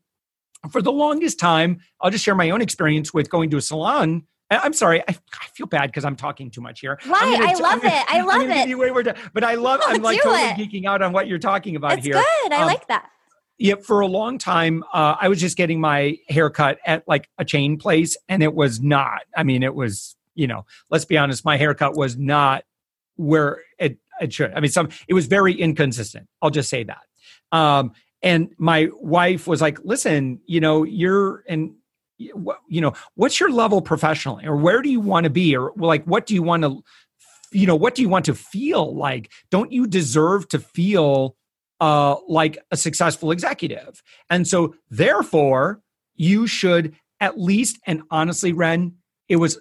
for 0.71 0.81
the 0.81 0.93
longest 0.93 1.38
time, 1.38 1.81
I'll 2.00 2.11
just 2.11 2.25
share 2.25 2.35
my 2.35 2.50
own 2.50 2.62
experience 2.62 3.12
with 3.12 3.28
going 3.28 3.50
to 3.50 3.57
a 3.57 3.61
salon. 3.61 4.26
I'm 4.50 4.73
sorry, 4.73 5.02
I, 5.02 5.05
I 5.09 5.47
feel 5.55 5.66
bad 5.66 5.88
because 5.88 6.05
I'm 6.05 6.16
talking 6.16 6.50
too 6.50 6.61
much 6.61 6.81
here. 6.81 6.99
Why? 7.05 7.19
I 7.40 7.55
love 7.55 7.83
gonna, 7.83 7.95
it. 7.95 8.05
I 8.09 8.21
love 8.23 9.07
it. 9.07 9.16
but 9.35 9.45
I 9.45 9.55
love. 9.57 9.81
I'm 9.87 10.02
like 10.02 10.23
totally 10.23 10.43
it. 10.43 10.57
geeking 10.57 10.87
out 10.87 11.02
on 11.02 11.12
what 11.12 11.26
you're 11.26 11.38
talking 11.38 11.76
about 11.76 11.95
it's 11.95 12.07
here. 12.07 12.14
Good. 12.14 12.52
I 12.52 12.61
um, 12.61 12.66
like 12.66 12.87
that 12.88 13.11
yeah, 13.58 13.76
for 13.76 14.00
a 14.00 14.06
long 14.06 14.38
time, 14.38 14.84
uh, 14.92 15.16
I 15.20 15.28
was 15.28 15.40
just 15.40 15.56
getting 15.56 15.80
my 15.80 16.18
haircut 16.28 16.78
at 16.84 17.06
like 17.08 17.28
a 17.38 17.44
chain 17.44 17.78
place, 17.78 18.16
and 18.28 18.42
it 18.42 18.54
was 18.54 18.80
not. 18.80 19.22
I 19.34 19.44
mean, 19.44 19.62
it 19.62 19.75
was, 19.75 20.14
you 20.34 20.46
know, 20.46 20.66
let's 20.90 21.06
be 21.06 21.16
honest, 21.16 21.44
my 21.44 21.56
haircut 21.56 21.96
was 21.96 22.16
not 22.16 22.64
where 23.16 23.62
it, 23.78 23.98
it 24.20 24.32
should. 24.32 24.52
I 24.52 24.60
mean, 24.60 24.70
some 24.70 24.90
it 25.08 25.14
was 25.14 25.26
very 25.26 25.54
inconsistent. 25.54 26.28
I'll 26.42 26.50
just 26.50 26.68
say 26.68 26.84
that. 26.84 27.02
Um, 27.50 27.92
and 28.22 28.50
my 28.58 28.88
wife 29.00 29.46
was 29.46 29.62
like, 29.62 29.78
"Listen, 29.84 30.40
you 30.46 30.60
know, 30.60 30.84
you're 30.84 31.42
and 31.48 31.75
you 32.18 32.80
know, 32.80 32.94
what's 33.14 33.40
your 33.40 33.50
level 33.50 33.80
professionally, 33.80 34.46
or 34.46 34.56
where 34.56 34.82
do 34.82 34.90
you 34.90 35.00
want 35.00 35.25
to 35.25 35.30
be, 35.30 35.56
or 35.56 35.72
like, 35.76 36.04
what 36.04 36.26
do 36.26 36.34
you 36.34 36.42
want 36.42 36.62
to, 36.62 36.82
you 37.52 37.66
know, 37.66 37.76
what 37.76 37.94
do 37.94 38.00
you 38.00 38.08
want 38.08 38.25
to 38.25 38.34
feel 38.34 38.94
like? 38.96 39.30
Don't 39.50 39.72
you 39.72 39.86
deserve 39.86 40.46
to 40.48 40.58
feel?" 40.58 41.36
Uh, 41.80 42.16
like 42.28 42.59
a 42.71 42.76
successful 42.76 43.30
executive. 43.30 44.02
And 44.30 44.47
so, 44.47 44.75
therefore, 44.90 45.80
you 46.14 46.47
should 46.47 46.95
at 47.21 47.38
least, 47.38 47.78
and 47.87 48.02
honestly, 48.11 48.52
Ren, 48.52 48.97
it 49.28 49.37
was 49.37 49.59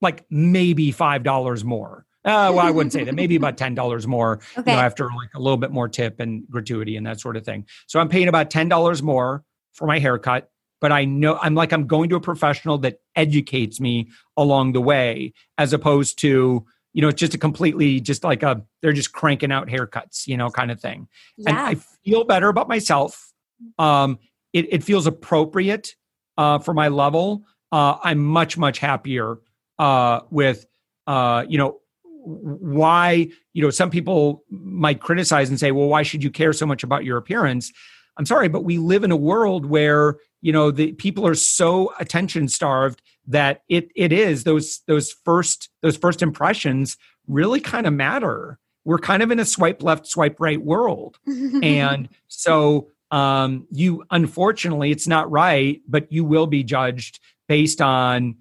like 0.00 0.24
maybe 0.30 0.92
$5 0.92 1.64
more. 1.64 2.06
Uh, 2.22 2.52
well, 2.54 2.58
I 2.60 2.70
wouldn't 2.70 2.92
say 2.92 3.04
that. 3.04 3.14
Maybe 3.14 3.34
about 3.34 3.56
ten 3.56 3.74
dollars 3.74 4.06
more, 4.06 4.40
okay. 4.58 4.72
you 4.72 4.76
know, 4.76 4.82
after 4.82 5.06
like 5.06 5.30
a 5.34 5.40
little 5.40 5.56
bit 5.56 5.70
more 5.70 5.88
tip 5.88 6.20
and 6.20 6.46
gratuity 6.50 6.96
and 6.96 7.06
that 7.06 7.18
sort 7.18 7.34
of 7.34 7.46
thing. 7.46 7.64
So 7.86 7.98
I'm 7.98 8.10
paying 8.10 8.28
about 8.28 8.50
ten 8.50 8.68
dollars 8.68 9.02
more 9.02 9.42
for 9.72 9.86
my 9.86 9.98
haircut, 9.98 10.50
but 10.82 10.92
I 10.92 11.06
know 11.06 11.38
I'm 11.40 11.54
like 11.54 11.72
I'm 11.72 11.86
going 11.86 12.10
to 12.10 12.16
a 12.16 12.20
professional 12.20 12.76
that 12.78 12.98
educates 13.16 13.80
me 13.80 14.10
along 14.36 14.74
the 14.74 14.82
way, 14.82 15.32
as 15.56 15.72
opposed 15.72 16.18
to 16.20 16.66
you 16.92 17.02
know, 17.02 17.08
it's 17.08 17.20
just 17.20 17.34
a 17.34 17.38
completely 17.38 18.00
just 18.00 18.24
like 18.24 18.42
a 18.42 18.62
they're 18.82 18.92
just 18.92 19.12
cranking 19.12 19.52
out 19.52 19.68
haircuts, 19.68 20.26
you 20.26 20.36
know, 20.36 20.50
kind 20.50 20.70
of 20.70 20.80
thing. 20.80 21.08
Yeah. 21.36 21.50
And 21.50 21.58
I 21.58 21.74
feel 22.04 22.24
better 22.24 22.48
about 22.48 22.68
myself. 22.68 23.32
Um, 23.78 24.18
it, 24.52 24.72
it 24.72 24.84
feels 24.84 25.06
appropriate 25.06 25.94
uh, 26.36 26.58
for 26.58 26.74
my 26.74 26.88
level. 26.88 27.44
Uh, 27.70 27.96
I'm 28.02 28.18
much 28.18 28.58
much 28.58 28.78
happier 28.78 29.38
uh, 29.78 30.20
with 30.30 30.66
uh, 31.06 31.44
you 31.48 31.58
know 31.58 31.80
why 32.22 33.28
you 33.52 33.62
know 33.62 33.70
some 33.70 33.90
people 33.90 34.44
might 34.50 35.00
criticize 35.00 35.48
and 35.48 35.60
say, 35.60 35.70
well, 35.70 35.88
why 35.88 36.02
should 36.02 36.24
you 36.24 36.30
care 36.30 36.52
so 36.52 36.66
much 36.66 36.82
about 36.82 37.04
your 37.04 37.16
appearance? 37.16 37.72
I'm 38.16 38.26
sorry, 38.26 38.48
but 38.48 38.64
we 38.64 38.78
live 38.78 39.04
in 39.04 39.12
a 39.12 39.16
world 39.16 39.66
where 39.66 40.16
you 40.40 40.52
know 40.52 40.70
the 40.70 40.92
people 40.92 41.26
are 41.26 41.34
so 41.36 41.92
attention 42.00 42.48
starved 42.48 43.00
that 43.26 43.62
it 43.68 43.90
it 43.94 44.12
is 44.12 44.44
those 44.44 44.80
those 44.86 45.12
first 45.24 45.68
those 45.82 45.96
first 45.96 46.22
impressions 46.22 46.96
really 47.26 47.60
kind 47.60 47.86
of 47.86 47.92
matter. 47.92 48.58
We're 48.84 48.98
kind 48.98 49.22
of 49.22 49.30
in 49.30 49.38
a 49.38 49.44
swipe 49.44 49.82
left 49.82 50.06
swipe 50.06 50.40
right 50.40 50.60
world. 50.60 51.18
And 51.62 52.08
so 52.28 52.88
um 53.10 53.66
you 53.70 54.04
unfortunately 54.10 54.92
it's 54.92 55.08
not 55.08 55.28
right 55.30 55.80
but 55.88 56.12
you 56.12 56.24
will 56.24 56.46
be 56.46 56.62
judged 56.62 57.18
based 57.48 57.80
on 57.82 58.36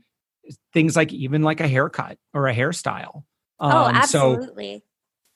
things 0.73 0.95
like 0.95 1.11
even 1.11 1.41
like 1.41 1.59
a 1.59 1.67
haircut 1.67 2.17
or 2.33 2.47
a 2.47 2.53
hairstyle. 2.53 3.23
Oh, 3.59 3.69
um, 3.69 3.95
oh 3.95 3.97
absolutely. 3.97 4.75
So, 4.75 4.83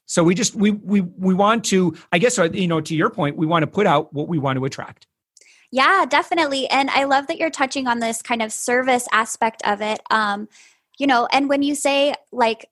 so 0.05 0.23
we 0.23 0.35
just 0.35 0.55
we 0.55 0.71
we 0.71 1.01
we 1.01 1.33
want 1.33 1.63
to 1.65 1.95
i 2.11 2.17
guess 2.17 2.37
uh, 2.37 2.49
you 2.51 2.67
know 2.67 2.81
to 2.81 2.95
your 2.95 3.09
point 3.09 3.37
we 3.37 3.45
want 3.45 3.63
to 3.63 3.67
put 3.67 3.87
out 3.87 4.13
what 4.13 4.27
we 4.27 4.37
want 4.37 4.57
to 4.57 4.65
attract 4.65 5.07
yeah, 5.73 6.05
definitely. 6.05 6.69
And 6.69 6.91
I 6.91 7.05
love 7.05 7.25
that 7.25 7.39
you're 7.39 7.49
touching 7.49 7.87
on 7.87 7.97
this 7.97 8.21
kind 8.21 8.43
of 8.43 8.53
service 8.53 9.07
aspect 9.11 9.63
of 9.65 9.81
it. 9.81 9.99
Um, 10.11 10.47
you 10.99 11.07
know, 11.07 11.27
and 11.31 11.49
when 11.49 11.63
you 11.63 11.73
say 11.73 12.13
like 12.31 12.69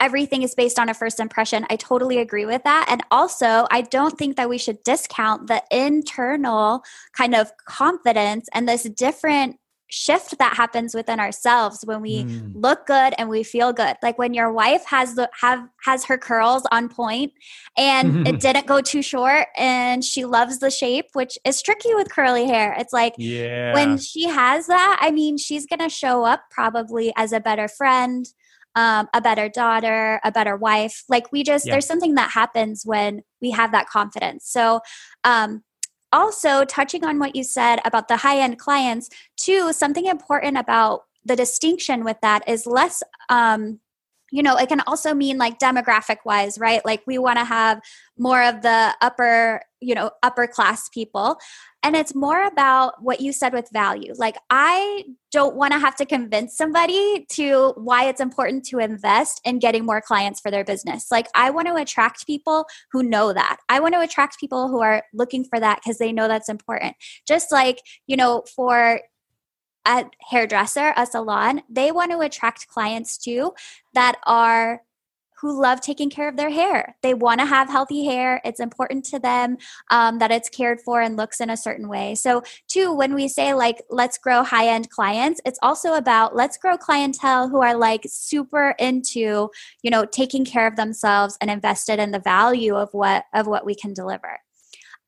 everything 0.00 0.42
is 0.42 0.54
based 0.54 0.78
on 0.78 0.88
a 0.88 0.94
first 0.94 1.20
impression, 1.20 1.66
I 1.68 1.76
totally 1.76 2.16
agree 2.16 2.46
with 2.46 2.62
that. 2.64 2.86
And 2.88 3.02
also, 3.10 3.66
I 3.70 3.82
don't 3.82 4.16
think 4.16 4.36
that 4.36 4.48
we 4.48 4.56
should 4.56 4.82
discount 4.82 5.48
the 5.48 5.62
internal 5.70 6.82
kind 7.12 7.34
of 7.34 7.52
confidence 7.66 8.48
and 8.54 8.66
this 8.66 8.84
different 8.84 9.56
shift 9.90 10.38
that 10.38 10.54
happens 10.54 10.94
within 10.94 11.18
ourselves 11.18 11.80
when 11.84 12.02
we 12.02 12.24
mm. 12.24 12.52
look 12.54 12.86
good 12.86 13.14
and 13.16 13.28
we 13.28 13.42
feel 13.42 13.72
good 13.72 13.96
like 14.02 14.18
when 14.18 14.34
your 14.34 14.52
wife 14.52 14.84
has 14.84 15.14
the 15.14 15.28
have 15.40 15.66
has 15.82 16.04
her 16.04 16.18
curls 16.18 16.62
on 16.70 16.88
point 16.88 17.32
and 17.76 18.28
it 18.28 18.38
didn't 18.40 18.66
go 18.66 18.82
too 18.82 19.00
short 19.00 19.46
and 19.56 20.04
she 20.04 20.26
loves 20.26 20.58
the 20.58 20.70
shape 20.70 21.06
which 21.14 21.38
is 21.44 21.62
tricky 21.62 21.94
with 21.94 22.10
curly 22.10 22.46
hair 22.46 22.74
it's 22.78 22.92
like 22.92 23.14
yeah. 23.16 23.72
when 23.72 23.96
she 23.96 24.24
has 24.24 24.66
that 24.66 24.98
i 25.00 25.10
mean 25.10 25.38
she's 25.38 25.64
gonna 25.64 25.88
show 25.88 26.22
up 26.22 26.42
probably 26.50 27.12
as 27.16 27.32
a 27.32 27.40
better 27.40 27.66
friend 27.66 28.26
um, 28.74 29.08
a 29.14 29.20
better 29.20 29.48
daughter 29.48 30.20
a 30.22 30.30
better 30.30 30.54
wife 30.54 31.02
like 31.08 31.32
we 31.32 31.42
just 31.42 31.66
yeah. 31.66 31.72
there's 31.72 31.86
something 31.86 32.14
that 32.16 32.30
happens 32.30 32.82
when 32.84 33.22
we 33.40 33.50
have 33.50 33.72
that 33.72 33.88
confidence 33.88 34.46
so 34.46 34.80
um, 35.24 35.62
also 36.12 36.64
touching 36.64 37.04
on 37.04 37.18
what 37.18 37.36
you 37.36 37.44
said 37.44 37.80
about 37.84 38.08
the 38.08 38.16
high 38.16 38.38
end 38.38 38.58
clients 38.58 39.10
too 39.36 39.72
something 39.72 40.06
important 40.06 40.56
about 40.56 41.04
the 41.24 41.36
distinction 41.36 42.04
with 42.04 42.16
that 42.22 42.48
is 42.48 42.66
less 42.66 43.02
um, 43.28 43.80
you 44.30 44.42
know 44.42 44.56
it 44.56 44.68
can 44.68 44.80
also 44.86 45.14
mean 45.14 45.38
like 45.38 45.58
demographic 45.58 46.18
wise 46.24 46.58
right? 46.58 46.84
Like 46.84 47.02
we 47.06 47.18
want 47.18 47.38
to 47.38 47.44
have 47.44 47.80
more 48.18 48.42
of 48.42 48.62
the 48.62 48.94
upper 49.00 49.62
you 49.80 49.94
know 49.94 50.10
upper 50.22 50.46
class 50.46 50.88
people 50.88 51.38
and 51.82 51.94
it's 51.94 52.14
more 52.14 52.44
about 52.44 53.02
what 53.02 53.20
you 53.20 53.32
said 53.32 53.52
with 53.52 53.68
value. 53.72 54.12
Like 54.16 54.36
i 54.50 55.04
don't 55.30 55.56
want 55.56 55.72
to 55.74 55.78
have 55.78 55.94
to 55.96 56.06
convince 56.06 56.56
somebody 56.56 57.26
to 57.30 57.74
why 57.76 58.04
it's 58.04 58.20
important 58.20 58.64
to 58.64 58.78
invest 58.78 59.40
in 59.44 59.58
getting 59.58 59.84
more 59.84 60.00
clients 60.00 60.40
for 60.40 60.50
their 60.50 60.64
business. 60.64 61.06
Like 61.10 61.28
i 61.34 61.50
want 61.50 61.68
to 61.68 61.74
attract 61.76 62.26
people 62.26 62.66
who 62.92 63.02
know 63.02 63.32
that. 63.32 63.58
I 63.68 63.80
want 63.80 63.94
to 63.94 64.00
attract 64.00 64.40
people 64.40 64.68
who 64.68 64.80
are 64.80 65.02
looking 65.12 65.44
for 65.44 65.60
that 65.60 65.80
because 65.82 65.98
they 65.98 66.12
know 66.12 66.28
that's 66.28 66.48
important. 66.48 66.96
Just 67.26 67.52
like 67.52 67.80
you 68.06 68.16
know 68.16 68.44
for 68.54 69.00
a 69.86 70.04
hairdresser, 70.30 70.92
a 70.96 71.06
salon, 71.06 71.62
they 71.68 71.90
want 71.92 72.10
to 72.12 72.20
attract 72.20 72.68
clients 72.68 73.16
too 73.16 73.54
that 73.94 74.16
are 74.26 74.82
who 75.40 75.60
love 75.60 75.80
taking 75.80 76.10
care 76.10 76.28
of 76.28 76.36
their 76.36 76.50
hair. 76.50 76.96
They 77.02 77.14
want 77.14 77.40
to 77.40 77.46
have 77.46 77.68
healthy 77.68 78.04
hair. 78.04 78.40
It's 78.44 78.60
important 78.60 79.04
to 79.06 79.18
them 79.18 79.56
um, 79.90 80.18
that 80.18 80.30
it's 80.30 80.48
cared 80.48 80.80
for 80.80 81.00
and 81.00 81.16
looks 81.16 81.40
in 81.40 81.50
a 81.50 81.56
certain 81.56 81.88
way. 81.88 82.14
So, 82.14 82.42
two, 82.68 82.92
when 82.92 83.14
we 83.14 83.28
say 83.28 83.54
like, 83.54 83.82
let's 83.90 84.18
grow 84.18 84.42
high 84.42 84.68
end 84.68 84.90
clients, 84.90 85.40
it's 85.44 85.58
also 85.62 85.94
about 85.94 86.34
let's 86.34 86.56
grow 86.56 86.76
clientele 86.76 87.48
who 87.48 87.62
are 87.62 87.76
like 87.76 88.02
super 88.06 88.74
into, 88.78 89.50
you 89.82 89.90
know, 89.90 90.04
taking 90.04 90.44
care 90.44 90.66
of 90.66 90.76
themselves 90.76 91.36
and 91.40 91.50
invested 91.50 91.98
in 91.98 92.10
the 92.10 92.20
value 92.20 92.74
of 92.74 92.88
what 92.92 93.24
of 93.34 93.46
what 93.46 93.64
we 93.64 93.74
can 93.74 93.92
deliver. 93.92 94.38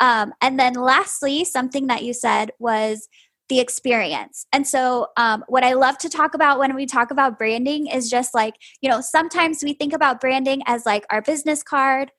Um, 0.00 0.32
and 0.40 0.58
then 0.58 0.74
lastly, 0.74 1.44
something 1.44 1.88
that 1.88 2.02
you 2.02 2.14
said 2.14 2.52
was 2.58 3.08
the 3.50 3.60
experience. 3.60 4.46
And 4.52 4.66
so, 4.66 5.08
um, 5.18 5.44
what 5.48 5.64
I 5.64 5.74
love 5.74 5.98
to 5.98 6.08
talk 6.08 6.34
about 6.34 6.58
when 6.58 6.74
we 6.74 6.86
talk 6.86 7.10
about 7.10 7.36
branding 7.36 7.88
is 7.88 8.08
just 8.08 8.32
like, 8.32 8.54
you 8.80 8.88
know, 8.88 9.02
sometimes 9.02 9.62
we 9.62 9.74
think 9.74 9.92
about 9.92 10.20
branding 10.20 10.62
as 10.66 10.86
like 10.86 11.04
our 11.10 11.20
business 11.20 11.62
card, 11.62 12.12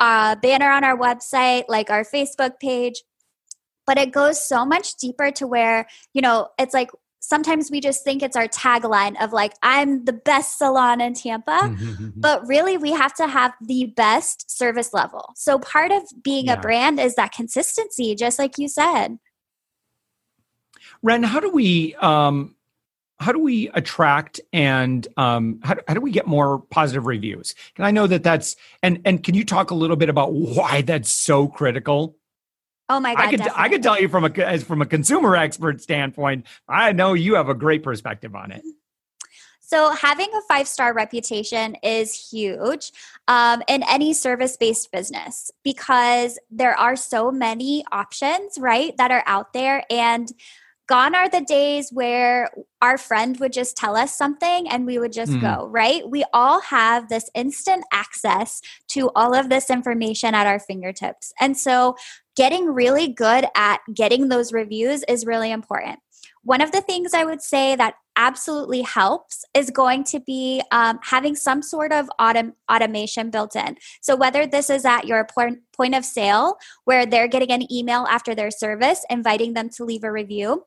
a 0.00 0.38
banner 0.40 0.70
on 0.70 0.84
our 0.84 0.96
website, 0.96 1.64
like 1.68 1.90
our 1.90 2.04
Facebook 2.04 2.52
page. 2.60 3.02
But 3.84 3.98
it 3.98 4.12
goes 4.12 4.44
so 4.44 4.64
much 4.64 4.96
deeper 4.96 5.30
to 5.32 5.46
where, 5.46 5.86
you 6.14 6.22
know, 6.22 6.48
it's 6.58 6.72
like 6.72 6.90
sometimes 7.20 7.70
we 7.70 7.80
just 7.80 8.04
think 8.04 8.22
it's 8.22 8.36
our 8.36 8.46
tagline 8.46 9.20
of 9.22 9.32
like, 9.32 9.54
I'm 9.62 10.04
the 10.04 10.12
best 10.12 10.58
salon 10.58 11.00
in 11.00 11.14
Tampa. 11.14 11.76
but 12.16 12.46
really, 12.46 12.78
we 12.78 12.92
have 12.92 13.14
to 13.14 13.26
have 13.26 13.54
the 13.60 13.86
best 13.96 14.56
service 14.56 14.94
level. 14.94 15.32
So, 15.34 15.58
part 15.58 15.90
of 15.90 16.02
being 16.22 16.46
yeah. 16.46 16.54
a 16.54 16.60
brand 16.60 17.00
is 17.00 17.16
that 17.16 17.32
consistency, 17.32 18.14
just 18.14 18.38
like 18.38 18.56
you 18.56 18.68
said. 18.68 19.18
Ren, 21.02 21.22
how 21.22 21.40
do 21.40 21.50
we 21.50 21.94
um, 21.96 22.54
how 23.18 23.32
do 23.32 23.38
we 23.38 23.68
attract 23.70 24.40
and 24.52 25.06
um, 25.16 25.60
how, 25.62 25.76
how 25.88 25.94
do 25.94 26.00
we 26.00 26.10
get 26.10 26.26
more 26.26 26.58
positive 26.58 27.06
reviews? 27.06 27.54
And 27.76 27.86
I 27.86 27.90
know 27.90 28.06
that 28.06 28.22
that's 28.22 28.56
and 28.82 29.00
and 29.04 29.22
can 29.22 29.34
you 29.34 29.44
talk 29.44 29.70
a 29.70 29.74
little 29.74 29.96
bit 29.96 30.08
about 30.08 30.32
why 30.32 30.82
that's 30.82 31.10
so 31.10 31.48
critical? 31.48 32.16
Oh 32.88 33.00
my 33.00 33.14
god! 33.14 33.24
I 33.24 33.30
could 33.30 33.38
definitely. 33.38 33.62
I 33.62 33.68
could 33.68 33.82
tell 33.82 34.00
you 34.00 34.08
from 34.08 34.24
a 34.24 34.30
as 34.30 34.62
from 34.62 34.82
a 34.82 34.86
consumer 34.86 35.34
expert 35.36 35.80
standpoint. 35.80 36.46
I 36.68 36.92
know 36.92 37.14
you 37.14 37.34
have 37.34 37.48
a 37.48 37.54
great 37.54 37.82
perspective 37.82 38.34
on 38.34 38.52
it. 38.52 38.62
So, 39.60 39.90
having 39.90 40.28
a 40.32 40.40
five 40.42 40.68
star 40.68 40.94
reputation 40.94 41.74
is 41.82 42.30
huge 42.30 42.92
um, 43.26 43.64
in 43.66 43.82
any 43.88 44.14
service 44.14 44.56
based 44.56 44.92
business 44.92 45.50
because 45.64 46.38
there 46.52 46.78
are 46.78 46.94
so 46.94 47.32
many 47.32 47.84
options, 47.90 48.58
right, 48.58 48.96
that 48.96 49.10
are 49.10 49.24
out 49.26 49.52
there. 49.52 49.82
And 49.90 50.32
gone 50.88 51.14
are 51.14 51.28
the 51.28 51.40
days 51.40 51.90
where 51.92 52.50
our 52.80 52.96
friend 52.96 53.38
would 53.40 53.52
just 53.52 53.76
tell 53.76 53.96
us 53.96 54.16
something 54.16 54.68
and 54.68 54.86
we 54.86 54.98
would 54.98 55.12
just 55.12 55.32
mm. 55.32 55.40
go, 55.40 55.66
right? 55.68 56.08
We 56.08 56.24
all 56.32 56.60
have 56.60 57.08
this 57.08 57.28
instant 57.34 57.84
access 57.92 58.60
to 58.88 59.10
all 59.14 59.34
of 59.34 59.48
this 59.48 59.70
information 59.70 60.34
at 60.34 60.46
our 60.46 60.60
fingertips. 60.60 61.32
And 61.40 61.56
so, 61.56 61.96
getting 62.36 62.66
really 62.66 63.08
good 63.08 63.46
at 63.56 63.80
getting 63.94 64.28
those 64.28 64.52
reviews 64.52 65.02
is 65.08 65.24
really 65.24 65.50
important. 65.50 65.98
One 66.46 66.60
of 66.60 66.70
the 66.70 66.80
things 66.80 67.12
I 67.12 67.24
would 67.24 67.42
say 67.42 67.74
that 67.74 67.94
absolutely 68.14 68.82
helps 68.82 69.44
is 69.52 69.68
going 69.68 70.04
to 70.04 70.20
be 70.20 70.62
um, 70.70 71.00
having 71.02 71.34
some 71.34 71.60
sort 71.60 71.92
of 71.92 72.08
autom- 72.20 72.52
automation 72.70 73.30
built 73.30 73.56
in. 73.56 73.76
So, 74.00 74.14
whether 74.14 74.46
this 74.46 74.70
is 74.70 74.84
at 74.84 75.08
your 75.08 75.26
point, 75.26 75.58
point 75.76 75.96
of 75.96 76.04
sale, 76.04 76.56
where 76.84 77.04
they're 77.04 77.26
getting 77.26 77.50
an 77.50 77.70
email 77.72 78.06
after 78.08 78.32
their 78.32 78.52
service 78.52 79.04
inviting 79.10 79.54
them 79.54 79.70
to 79.70 79.84
leave 79.84 80.04
a 80.04 80.12
review, 80.12 80.64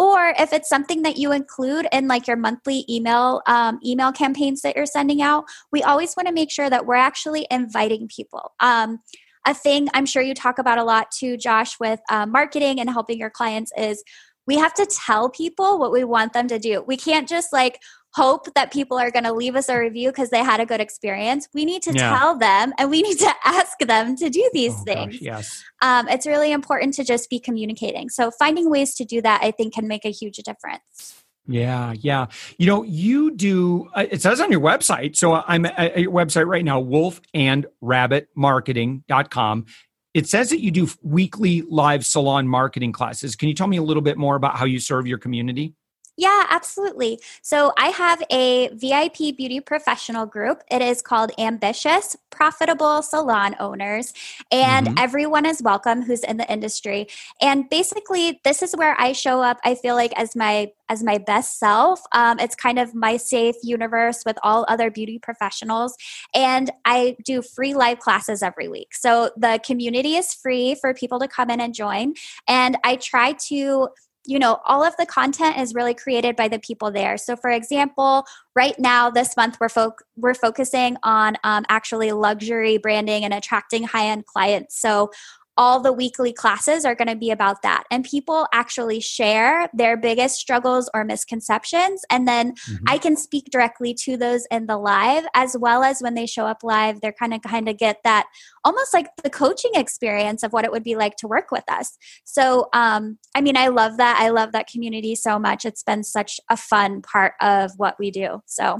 or 0.00 0.34
if 0.36 0.52
it's 0.52 0.68
something 0.68 1.02
that 1.02 1.16
you 1.16 1.30
include 1.30 1.86
in 1.92 2.08
like 2.08 2.26
your 2.26 2.36
monthly 2.36 2.84
email 2.88 3.40
um, 3.46 3.78
email 3.86 4.10
campaigns 4.10 4.62
that 4.62 4.74
you're 4.74 4.86
sending 4.86 5.22
out 5.22 5.44
we 5.70 5.82
always 5.82 6.14
want 6.16 6.26
to 6.26 6.32
make 6.32 6.50
sure 6.50 6.70
that 6.70 6.86
we're 6.86 6.94
actually 6.94 7.46
inviting 7.50 8.08
people 8.08 8.52
um, 8.60 9.00
a 9.46 9.52
thing 9.52 9.88
i'm 9.92 10.06
sure 10.06 10.22
you 10.22 10.34
talk 10.34 10.58
about 10.58 10.78
a 10.78 10.84
lot 10.84 11.10
too 11.10 11.36
josh 11.36 11.78
with 11.78 12.00
uh, 12.10 12.24
marketing 12.24 12.80
and 12.80 12.88
helping 12.88 13.18
your 13.18 13.30
clients 13.30 13.72
is 13.76 14.02
we 14.50 14.56
have 14.56 14.74
to 14.74 14.84
tell 14.84 15.30
people 15.30 15.78
what 15.78 15.92
we 15.92 16.02
want 16.02 16.32
them 16.32 16.48
to 16.48 16.58
do. 16.58 16.82
We 16.84 16.96
can't 16.96 17.28
just 17.28 17.52
like 17.52 17.80
hope 18.14 18.52
that 18.56 18.72
people 18.72 18.98
are 18.98 19.12
going 19.12 19.22
to 19.22 19.32
leave 19.32 19.54
us 19.54 19.68
a 19.68 19.78
review 19.78 20.08
because 20.08 20.30
they 20.30 20.42
had 20.42 20.58
a 20.58 20.66
good 20.66 20.80
experience. 20.80 21.48
We 21.54 21.64
need 21.64 21.82
to 21.82 21.92
yeah. 21.92 22.18
tell 22.18 22.36
them 22.36 22.72
and 22.76 22.90
we 22.90 23.00
need 23.00 23.20
to 23.20 23.32
ask 23.44 23.78
them 23.78 24.16
to 24.16 24.28
do 24.28 24.50
these 24.52 24.74
oh, 24.74 24.82
things. 24.82 25.12
Gosh, 25.12 25.22
yes. 25.22 25.62
Um, 25.82 26.08
it's 26.08 26.26
really 26.26 26.50
important 26.50 26.94
to 26.94 27.04
just 27.04 27.30
be 27.30 27.38
communicating. 27.38 28.08
So 28.08 28.32
finding 28.32 28.68
ways 28.68 28.96
to 28.96 29.04
do 29.04 29.22
that, 29.22 29.40
I 29.40 29.52
think, 29.52 29.72
can 29.72 29.86
make 29.86 30.04
a 30.04 30.10
huge 30.10 30.38
difference. 30.38 31.22
Yeah, 31.46 31.94
yeah. 31.96 32.26
You 32.58 32.66
know, 32.66 32.82
you 32.82 33.30
do, 33.30 33.88
uh, 33.94 34.06
it 34.10 34.20
says 34.20 34.40
on 34.40 34.50
your 34.50 34.62
website. 34.62 35.14
So 35.14 35.34
I'm 35.34 35.64
at 35.64 35.96
your 35.96 36.10
website 36.10 36.48
right 36.48 36.64
now, 36.64 36.82
wolfandrabbitmarketing.com 36.82 39.66
it 40.14 40.26
says 40.28 40.50
that 40.50 40.60
you 40.60 40.70
do 40.70 40.88
weekly 41.02 41.62
live 41.62 42.04
salon 42.04 42.48
marketing 42.48 42.92
classes. 42.92 43.36
Can 43.36 43.48
you 43.48 43.54
tell 43.54 43.68
me 43.68 43.76
a 43.76 43.82
little 43.82 44.02
bit 44.02 44.18
more 44.18 44.36
about 44.36 44.56
how 44.56 44.64
you 44.64 44.80
serve 44.80 45.06
your 45.06 45.18
community? 45.18 45.74
Yeah, 46.16 46.46
absolutely. 46.50 47.20
So 47.42 47.72
I 47.78 47.88
have 47.88 48.22
a 48.30 48.68
VIP 48.74 49.36
beauty 49.36 49.60
professional 49.60 50.26
group. 50.26 50.62
It 50.70 50.82
is 50.82 51.00
called 51.00 51.32
Ambitious 51.38 52.16
Profitable 52.30 53.02
Salon 53.02 53.56
Owners, 53.58 54.12
and 54.52 54.88
mm-hmm. 54.88 54.98
everyone 54.98 55.46
is 55.46 55.62
welcome 55.62 56.02
who's 56.02 56.22
in 56.22 56.36
the 56.36 56.50
industry. 56.52 57.06
And 57.40 57.68
basically, 57.70 58.40
this 58.44 58.62
is 58.62 58.76
where 58.76 59.00
I 59.00 59.12
show 59.12 59.40
up. 59.40 59.58
I 59.64 59.74
feel 59.74 59.94
like 59.94 60.12
as 60.16 60.36
my 60.36 60.72
as 60.90 61.04
my 61.04 61.18
best 61.18 61.58
self. 61.58 62.02
Um, 62.12 62.38
it's 62.40 62.56
kind 62.56 62.78
of 62.78 62.94
my 62.94 63.16
safe 63.16 63.54
universe 63.62 64.24
with 64.26 64.36
all 64.42 64.66
other 64.68 64.90
beauty 64.90 65.20
professionals. 65.20 65.94
And 66.34 66.70
I 66.84 67.16
do 67.24 67.42
free 67.42 67.74
live 67.74 68.00
classes 68.00 68.42
every 68.42 68.68
week. 68.68 68.92
So 68.94 69.30
the 69.36 69.60
community 69.64 70.16
is 70.16 70.34
free 70.34 70.74
for 70.74 70.92
people 70.92 71.20
to 71.20 71.28
come 71.28 71.48
in 71.48 71.60
and 71.60 71.72
join. 71.72 72.14
And 72.48 72.76
I 72.82 72.96
try 72.96 73.34
to 73.48 73.88
you 74.26 74.38
know 74.38 74.58
all 74.66 74.84
of 74.84 74.94
the 74.98 75.06
content 75.06 75.56
is 75.58 75.74
really 75.74 75.94
created 75.94 76.36
by 76.36 76.48
the 76.48 76.58
people 76.58 76.90
there. 76.90 77.16
So 77.16 77.36
for 77.36 77.50
example 77.50 78.24
right 78.54 78.78
now 78.78 79.10
this 79.10 79.36
month 79.36 79.56
we're 79.60 79.68
fo- 79.68 79.94
we're 80.16 80.34
focusing 80.34 80.96
on 81.02 81.36
um, 81.44 81.64
actually 81.68 82.12
luxury 82.12 82.78
branding 82.78 83.24
and 83.24 83.32
attracting 83.32 83.84
high 83.84 84.06
end 84.06 84.26
clients. 84.26 84.80
So 84.80 85.10
all 85.56 85.80
the 85.80 85.92
weekly 85.92 86.32
classes 86.32 86.84
are 86.84 86.94
going 86.94 87.08
to 87.08 87.16
be 87.16 87.30
about 87.30 87.62
that. 87.62 87.84
And 87.90 88.04
people 88.04 88.46
actually 88.52 89.00
share 89.00 89.68
their 89.74 89.96
biggest 89.96 90.36
struggles 90.36 90.88
or 90.94 91.04
misconceptions. 91.04 92.02
And 92.10 92.26
then 92.26 92.52
mm-hmm. 92.52 92.84
I 92.86 92.98
can 92.98 93.16
speak 93.16 93.50
directly 93.50 93.94
to 94.04 94.16
those 94.16 94.46
in 94.50 94.66
the 94.66 94.78
live, 94.78 95.24
as 95.34 95.56
well 95.58 95.82
as 95.82 96.00
when 96.00 96.14
they 96.14 96.26
show 96.26 96.46
up 96.46 96.62
live, 96.62 97.00
they're 97.00 97.12
kind 97.12 97.34
of 97.34 97.42
kind 97.42 97.68
of 97.68 97.76
get 97.76 97.98
that 98.04 98.26
almost 98.64 98.94
like 98.94 99.08
the 99.22 99.30
coaching 99.30 99.72
experience 99.74 100.42
of 100.42 100.52
what 100.52 100.64
it 100.64 100.72
would 100.72 100.84
be 100.84 100.96
like 100.96 101.16
to 101.16 101.28
work 101.28 101.50
with 101.50 101.64
us. 101.68 101.96
So, 102.24 102.68
um, 102.72 103.18
I 103.34 103.40
mean, 103.40 103.56
I 103.56 103.68
love 103.68 103.96
that. 103.98 104.18
I 104.20 104.30
love 104.30 104.52
that 104.52 104.68
community 104.68 105.14
so 105.14 105.38
much. 105.38 105.64
It's 105.64 105.82
been 105.82 106.04
such 106.04 106.40
a 106.48 106.56
fun 106.56 107.02
part 107.02 107.34
of 107.40 107.72
what 107.76 107.96
we 107.98 108.10
do. 108.10 108.42
So, 108.46 108.78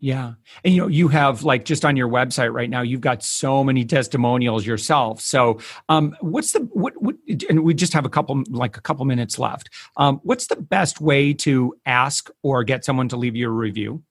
yeah. 0.00 0.32
And 0.64 0.74
you 0.74 0.80
know, 0.80 0.88
you 0.88 1.08
have 1.08 1.44
like 1.44 1.66
just 1.66 1.84
on 1.84 1.94
your 1.94 2.08
website 2.08 2.52
right 2.52 2.70
now, 2.70 2.80
you've 2.80 3.02
got 3.02 3.22
so 3.22 3.62
many 3.62 3.84
testimonials 3.84 4.66
yourself. 4.66 5.20
So, 5.20 5.60
um, 5.90 6.16
what's 6.20 6.52
the, 6.52 6.60
what, 6.72 6.94
what, 7.00 7.16
and 7.48 7.62
we 7.62 7.74
just 7.74 7.92
have 7.92 8.06
a 8.06 8.08
couple, 8.08 8.42
like 8.48 8.78
a 8.78 8.80
couple 8.80 9.04
minutes 9.04 9.38
left. 9.38 9.68
Um, 9.98 10.20
what's 10.22 10.46
the 10.46 10.56
best 10.56 11.00
way 11.02 11.34
to 11.34 11.74
ask 11.84 12.30
or 12.42 12.64
get 12.64 12.84
someone 12.84 13.08
to 13.10 13.16
leave 13.16 13.36
you 13.36 13.48
a 13.48 13.52
review? 13.52 14.02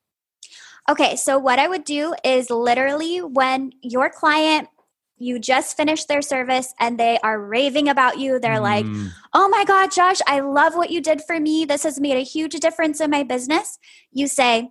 Okay. 0.87 1.15
So, 1.15 1.39
what 1.39 1.57
I 1.57 1.67
would 1.67 1.85
do 1.85 2.13
is 2.23 2.51
literally 2.51 3.19
when 3.19 3.71
your 3.81 4.09
client 4.11 4.69
you 5.21 5.37
just 5.37 5.75
finished 5.75 6.07
their 6.07 6.21
service 6.21 6.73
and 6.79 6.97
they 6.97 7.19
are 7.23 7.41
raving 7.41 7.89
about 7.89 8.19
you. 8.19 8.39
They're 8.39 8.53
mm. 8.53 8.61
like, 8.61 8.85
oh 9.33 9.49
my 9.49 9.65
God, 9.65 9.91
Josh, 9.91 10.19
I 10.25 10.39
love 10.39 10.75
what 10.75 10.91
you 10.91 11.01
did 11.01 11.21
for 11.21 11.41
me. 11.41 11.65
This 11.65 11.83
has 11.83 11.99
made 11.99 12.15
a 12.15 12.21
huge 12.21 12.53
difference 12.53 13.01
in 13.01 13.11
my 13.11 13.23
business. 13.23 13.77
You 14.13 14.27
say, 14.27 14.69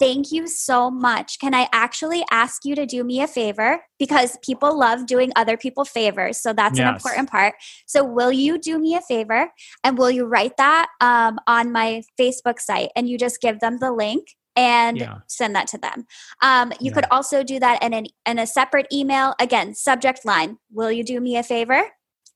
Thank 0.00 0.32
you 0.32 0.48
so 0.48 0.90
much. 0.90 1.38
Can 1.38 1.54
I 1.54 1.68
actually 1.72 2.24
ask 2.32 2.64
you 2.64 2.74
to 2.74 2.84
do 2.84 3.04
me 3.04 3.20
a 3.22 3.28
favor? 3.28 3.80
Because 3.98 4.36
people 4.42 4.76
love 4.76 5.06
doing 5.06 5.30
other 5.36 5.56
people 5.56 5.84
favors. 5.84 6.40
So 6.40 6.52
that's 6.52 6.78
yes. 6.78 6.88
an 6.88 6.94
important 6.94 7.30
part. 7.30 7.54
So, 7.86 8.02
will 8.04 8.32
you 8.32 8.58
do 8.58 8.78
me 8.78 8.96
a 8.96 9.00
favor 9.00 9.50
and 9.84 9.96
will 9.96 10.10
you 10.10 10.26
write 10.26 10.56
that 10.56 10.88
um, 11.00 11.38
on 11.46 11.70
my 11.70 12.02
Facebook 12.18 12.58
site 12.58 12.90
and 12.96 13.08
you 13.08 13.18
just 13.18 13.40
give 13.40 13.60
them 13.60 13.78
the 13.78 13.92
link? 13.92 14.28
and 14.56 14.98
yeah. 14.98 15.18
send 15.26 15.56
that 15.56 15.66
to 15.66 15.78
them. 15.78 16.06
Um, 16.40 16.72
you 16.80 16.90
yeah. 16.90 16.92
could 16.92 17.06
also 17.10 17.42
do 17.42 17.58
that 17.58 17.82
in, 17.82 17.92
an, 17.92 18.06
in 18.24 18.38
a 18.38 18.46
separate 18.46 18.86
email. 18.92 19.34
Again, 19.40 19.74
subject 19.74 20.24
line 20.24 20.58
Will 20.70 20.92
you 20.92 21.02
do 21.02 21.20
me 21.20 21.36
a 21.36 21.42
favor? 21.42 21.82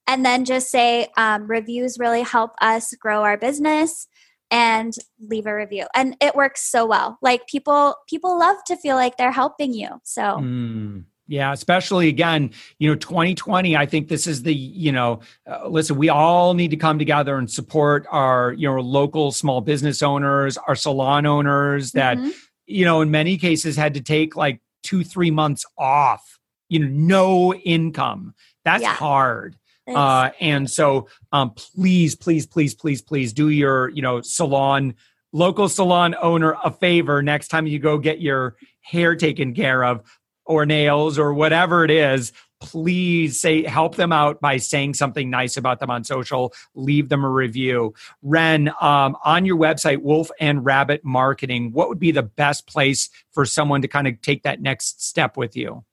And 0.09 0.27
then 0.27 0.45
just 0.45 0.69
say, 0.69 1.09
um, 1.17 1.47
Reviews 1.47 1.97
really 1.97 2.23
help 2.23 2.57
us 2.61 2.93
grow 2.95 3.23
our 3.23 3.37
business 3.37 4.09
and 4.51 4.95
leave 5.21 5.47
a 5.47 5.55
review. 5.55 5.87
And 5.95 6.17
it 6.21 6.35
works 6.35 6.63
so 6.63 6.87
well. 6.87 7.19
Like 7.23 7.47
people 7.47 7.97
people 8.09 8.39
love 8.39 8.57
to 8.67 8.77
feel 8.77 8.97
like 8.97 9.17
they're 9.17 9.33
helping 9.33 9.75
you 9.75 10.01
so. 10.05 10.23
Mm, 10.23 11.05
yeah 11.31 11.53
especially 11.53 12.09
again 12.09 12.51
you 12.79 12.89
know 12.89 12.95
2020 12.95 13.77
i 13.77 13.85
think 13.85 14.09
this 14.09 14.27
is 14.27 14.45
the 14.45 14.55
you 14.55 14.91
know 14.91 15.21
uh, 15.47 15.69
listen 15.69 15.99
we 15.99 16.09
all 16.09 16.55
need 16.55 16.71
to 16.71 16.77
come 16.79 16.99
together 16.99 17.37
and 17.37 17.51
support 17.51 18.07
our 18.11 18.55
you 18.55 18.67
know 18.67 18.81
local 18.81 19.31
small 19.31 19.61
business 19.61 20.03
owners 20.03 20.57
our 20.57 20.75
salon 20.75 21.27
owners 21.27 21.93
that 21.93 22.17
mm-hmm. 22.17 22.31
you 22.65 22.83
know 22.83 23.03
in 23.03 23.11
many 23.11 23.37
cases 23.37 23.77
had 23.77 23.93
to 23.93 24.01
take 24.01 24.37
like 24.37 24.63
two 24.83 25.05
three 25.05 25.31
months 25.31 25.67
off 25.77 26.39
you 26.69 26.79
know 26.79 26.89
no 26.89 27.55
income. 27.55 28.35
That's 28.65 28.83
yeah. 28.83 28.95
hard 28.95 29.57
uh, 29.95 30.31
and 30.41 30.71
so, 30.71 31.09
um, 31.33 31.51
please, 31.51 32.15
please, 32.15 32.47
please, 32.47 32.75
please, 32.75 33.03
please 33.03 33.33
do 33.33 33.49
your, 33.49 33.89
you 33.91 34.03
know, 34.03 34.21
salon, 34.21 34.95
local 35.33 35.69
salon 35.69 36.15
owner 36.21 36.57
a 36.65 36.71
favor 36.71 37.23
next 37.23 37.49
time 37.49 37.67
you 37.67 37.79
go 37.79 37.99
get 37.99 38.21
your 38.21 38.57
hair 38.81 39.15
taken 39.15 39.55
care 39.55 39.85
of 39.85 40.03
or 40.45 40.67
nails 40.67 41.19
or 41.19 41.35
whatever 41.35 41.85
it 41.85 41.91
is. 41.91 42.33
Please 42.61 43.41
say 43.41 43.63
help 43.63 43.95
them 43.95 44.13
out 44.13 44.41
by 44.41 44.57
saying 44.57 44.95
something 44.95 45.31
nice 45.31 45.57
about 45.57 45.79
them 45.79 45.91
on 45.91 46.03
social. 46.03 46.53
Leave 46.75 47.09
them 47.09 47.25
a 47.25 47.31
review. 47.31 47.95
Ren, 48.23 48.73
um, 48.81 49.17
on 49.25 49.45
your 49.45 49.57
website, 49.57 49.99
Wolf 49.99 50.31
and 50.41 50.65
Rabbit 50.65 51.05
Marketing, 51.05 51.71
what 51.71 51.89
would 51.89 52.01
be 52.01 52.11
the 52.11 52.25
best 52.25 52.67
place 52.67 53.11
for 53.31 53.45
someone 53.45 53.83
to 53.83 53.89
kind 53.89 54.09
of 54.09 54.21
take 54.23 54.43
that 54.43 54.61
next 54.61 55.07
step 55.07 55.37
with 55.37 55.57
you? 55.57 55.85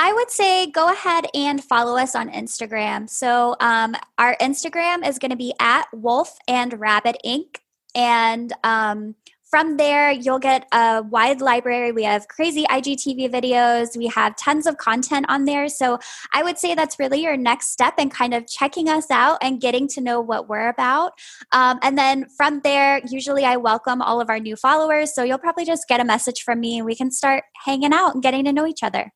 I 0.00 0.12
would 0.12 0.30
say 0.30 0.70
go 0.70 0.92
ahead 0.92 1.26
and 1.34 1.62
follow 1.62 1.96
us 1.98 2.14
on 2.14 2.30
Instagram. 2.30 3.10
So 3.10 3.56
um, 3.58 3.96
our 4.16 4.36
Instagram 4.40 5.06
is 5.06 5.18
going 5.18 5.32
to 5.32 5.36
be 5.36 5.52
at 5.60 5.86
Wolf 5.92 6.36
and 6.46 6.78
Rabbit 6.78 7.16
Inc. 7.26 7.56
And 7.96 8.52
um, 8.62 9.16
from 9.50 9.76
there, 9.76 10.12
you'll 10.12 10.38
get 10.38 10.68
a 10.72 11.02
wide 11.02 11.40
library. 11.40 11.90
We 11.90 12.04
have 12.04 12.28
crazy 12.28 12.64
IGTV 12.70 13.32
videos. 13.32 13.96
We 13.96 14.06
have 14.08 14.36
tons 14.36 14.66
of 14.68 14.76
content 14.76 15.26
on 15.28 15.46
there. 15.46 15.68
So 15.68 15.98
I 16.32 16.44
would 16.44 16.58
say 16.58 16.76
that's 16.76 16.98
really 17.00 17.22
your 17.22 17.36
next 17.36 17.72
step 17.72 17.94
in 17.98 18.08
kind 18.08 18.34
of 18.34 18.46
checking 18.46 18.88
us 18.88 19.10
out 19.10 19.38
and 19.42 19.60
getting 19.60 19.88
to 19.88 20.00
know 20.00 20.20
what 20.20 20.48
we're 20.48 20.68
about. 20.68 21.12
Um, 21.50 21.80
and 21.82 21.98
then 21.98 22.26
from 22.36 22.60
there, 22.62 23.00
usually 23.08 23.44
I 23.44 23.56
welcome 23.56 24.00
all 24.00 24.20
of 24.20 24.30
our 24.30 24.38
new 24.38 24.54
followers. 24.54 25.12
So 25.12 25.24
you'll 25.24 25.38
probably 25.38 25.64
just 25.64 25.88
get 25.88 25.98
a 25.98 26.04
message 26.04 26.42
from 26.42 26.60
me 26.60 26.76
and 26.76 26.86
we 26.86 26.94
can 26.94 27.10
start 27.10 27.42
hanging 27.64 27.92
out 27.92 28.14
and 28.14 28.22
getting 28.22 28.44
to 28.44 28.52
know 28.52 28.66
each 28.66 28.82
other. 28.84 29.10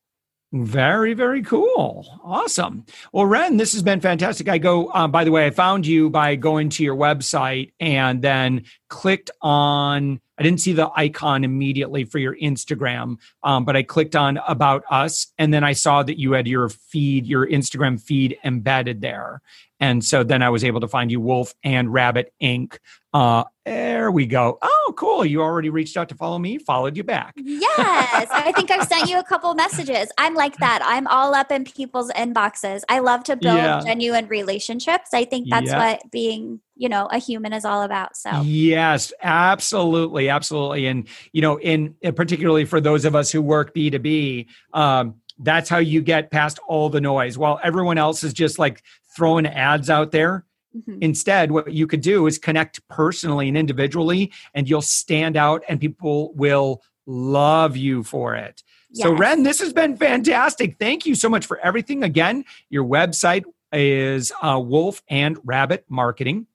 Very, 0.53 1.15
very 1.15 1.41
cool. 1.41 2.05
Awesome. 2.23 2.85
Well, 3.11 3.25
Ren, 3.25 3.57
this 3.57 3.73
has 3.73 3.81
been 3.81 3.99
fantastic. 3.99 4.47
I 4.47 4.59
go, 4.59 4.91
um, 4.93 5.09
by 5.09 5.23
the 5.23 5.31
way, 5.31 5.47
I 5.47 5.49
found 5.49 5.87
you 5.87 6.11
by 6.11 6.35
going 6.35 6.69
to 6.69 6.83
your 6.83 6.95
website 6.95 7.73
and 7.79 8.21
then 8.21 8.65
clicked 8.93 9.31
on, 9.41 10.21
I 10.37 10.43
didn't 10.43 10.61
see 10.61 10.71
the 10.71 10.91
icon 10.95 11.43
immediately 11.43 12.03
for 12.03 12.19
your 12.19 12.35
Instagram, 12.35 13.17
um, 13.41 13.65
but 13.65 13.75
I 13.75 13.81
clicked 13.81 14.15
on 14.15 14.37
About 14.47 14.83
Us 14.91 15.33
and 15.39 15.51
then 15.51 15.63
I 15.63 15.73
saw 15.73 16.03
that 16.03 16.19
you 16.19 16.33
had 16.33 16.47
your 16.47 16.69
feed, 16.69 17.25
your 17.25 17.47
Instagram 17.47 17.99
feed 17.99 18.37
embedded 18.43 19.01
there. 19.01 19.41
And 19.79 20.05
so 20.05 20.23
then 20.23 20.43
I 20.43 20.49
was 20.49 20.63
able 20.63 20.79
to 20.81 20.87
find 20.87 21.11
you 21.11 21.19
Wolf 21.19 21.55
and 21.63 21.91
Rabbit 21.91 22.33
Inc. 22.39 22.77
Uh, 23.13 23.45
there 23.65 24.11
we 24.11 24.27
go. 24.27 24.59
Oh, 24.61 24.93
cool. 24.95 25.25
You 25.25 25.41
already 25.41 25.69
reached 25.69 25.97
out 25.97 26.09
to 26.09 26.15
follow 26.15 26.37
me, 26.37 26.59
followed 26.59 26.95
you 26.95 27.03
back. 27.03 27.33
Yes. 27.35 28.27
I 28.31 28.51
think 28.51 28.69
I've 28.71 28.87
sent 28.87 29.09
you 29.09 29.17
a 29.17 29.23
couple 29.23 29.53
messages. 29.55 30.11
I'm 30.19 30.35
like 30.35 30.57
that. 30.57 30.81
I'm 30.85 31.07
all 31.07 31.33
up 31.33 31.51
in 31.51 31.63
people's 31.63 32.11
inboxes. 32.11 32.81
I 32.89 32.99
love 32.99 33.23
to 33.25 33.35
build 33.35 33.57
yeah. 33.57 33.81
genuine 33.83 34.27
relationships. 34.27 35.13
I 35.13 35.25
think 35.25 35.49
that's 35.49 35.71
yeah. 35.71 35.77
what 35.77 36.11
being, 36.11 36.61
you 36.75 36.89
know, 36.89 37.07
a 37.11 37.17
human 37.17 37.53
is 37.53 37.65
all 37.65 37.83
about. 37.83 38.15
So, 38.15 38.41
yes, 38.41 39.13
absolutely. 39.21 40.29
Absolutely. 40.29 40.87
And, 40.87 41.07
you 41.31 41.41
know, 41.41 41.59
in 41.59 41.95
particularly 42.15 42.65
for 42.65 42.81
those 42.81 43.05
of 43.05 43.15
us 43.15 43.31
who 43.31 43.41
work 43.41 43.73
B2B, 43.75 44.47
um, 44.73 45.15
that's 45.39 45.69
how 45.69 45.79
you 45.79 46.01
get 46.01 46.31
past 46.31 46.59
all 46.67 46.89
the 46.89 47.01
noise 47.01 47.37
while 47.37 47.59
everyone 47.63 47.97
else 47.97 48.23
is 48.23 48.33
just 48.33 48.59
like 48.59 48.83
throwing 49.15 49.45
ads 49.45 49.89
out 49.89 50.11
there 50.11 50.45
Mm-hmm. 50.75 50.97
Instead, 51.01 51.51
what 51.51 51.71
you 51.71 51.87
could 51.87 52.01
do 52.01 52.25
is 52.27 52.37
connect 52.37 52.87
personally 52.87 53.47
and 53.47 53.57
individually, 53.57 54.31
and 54.53 54.67
you'll 54.67 54.81
stand 54.81 55.37
out, 55.37 55.63
and 55.69 55.79
people 55.79 56.33
will 56.33 56.81
love 57.05 57.77
you 57.77 58.03
for 58.03 58.35
it. 58.35 58.63
Yes. 58.89 59.05
So, 59.05 59.13
Ren, 59.13 59.43
this 59.43 59.59
has 59.59 59.73
been 59.73 59.97
fantastic. 59.97 60.77
Thank 60.79 61.05
you 61.05 61.15
so 61.15 61.29
much 61.29 61.45
for 61.45 61.59
everything. 61.59 62.03
Again, 62.03 62.45
your 62.69 62.85
website 62.85 63.43
is 63.71 64.31
uh, 64.41 64.59
wolf 64.63 65.01
and 65.07 65.37
rabbit 65.43 65.85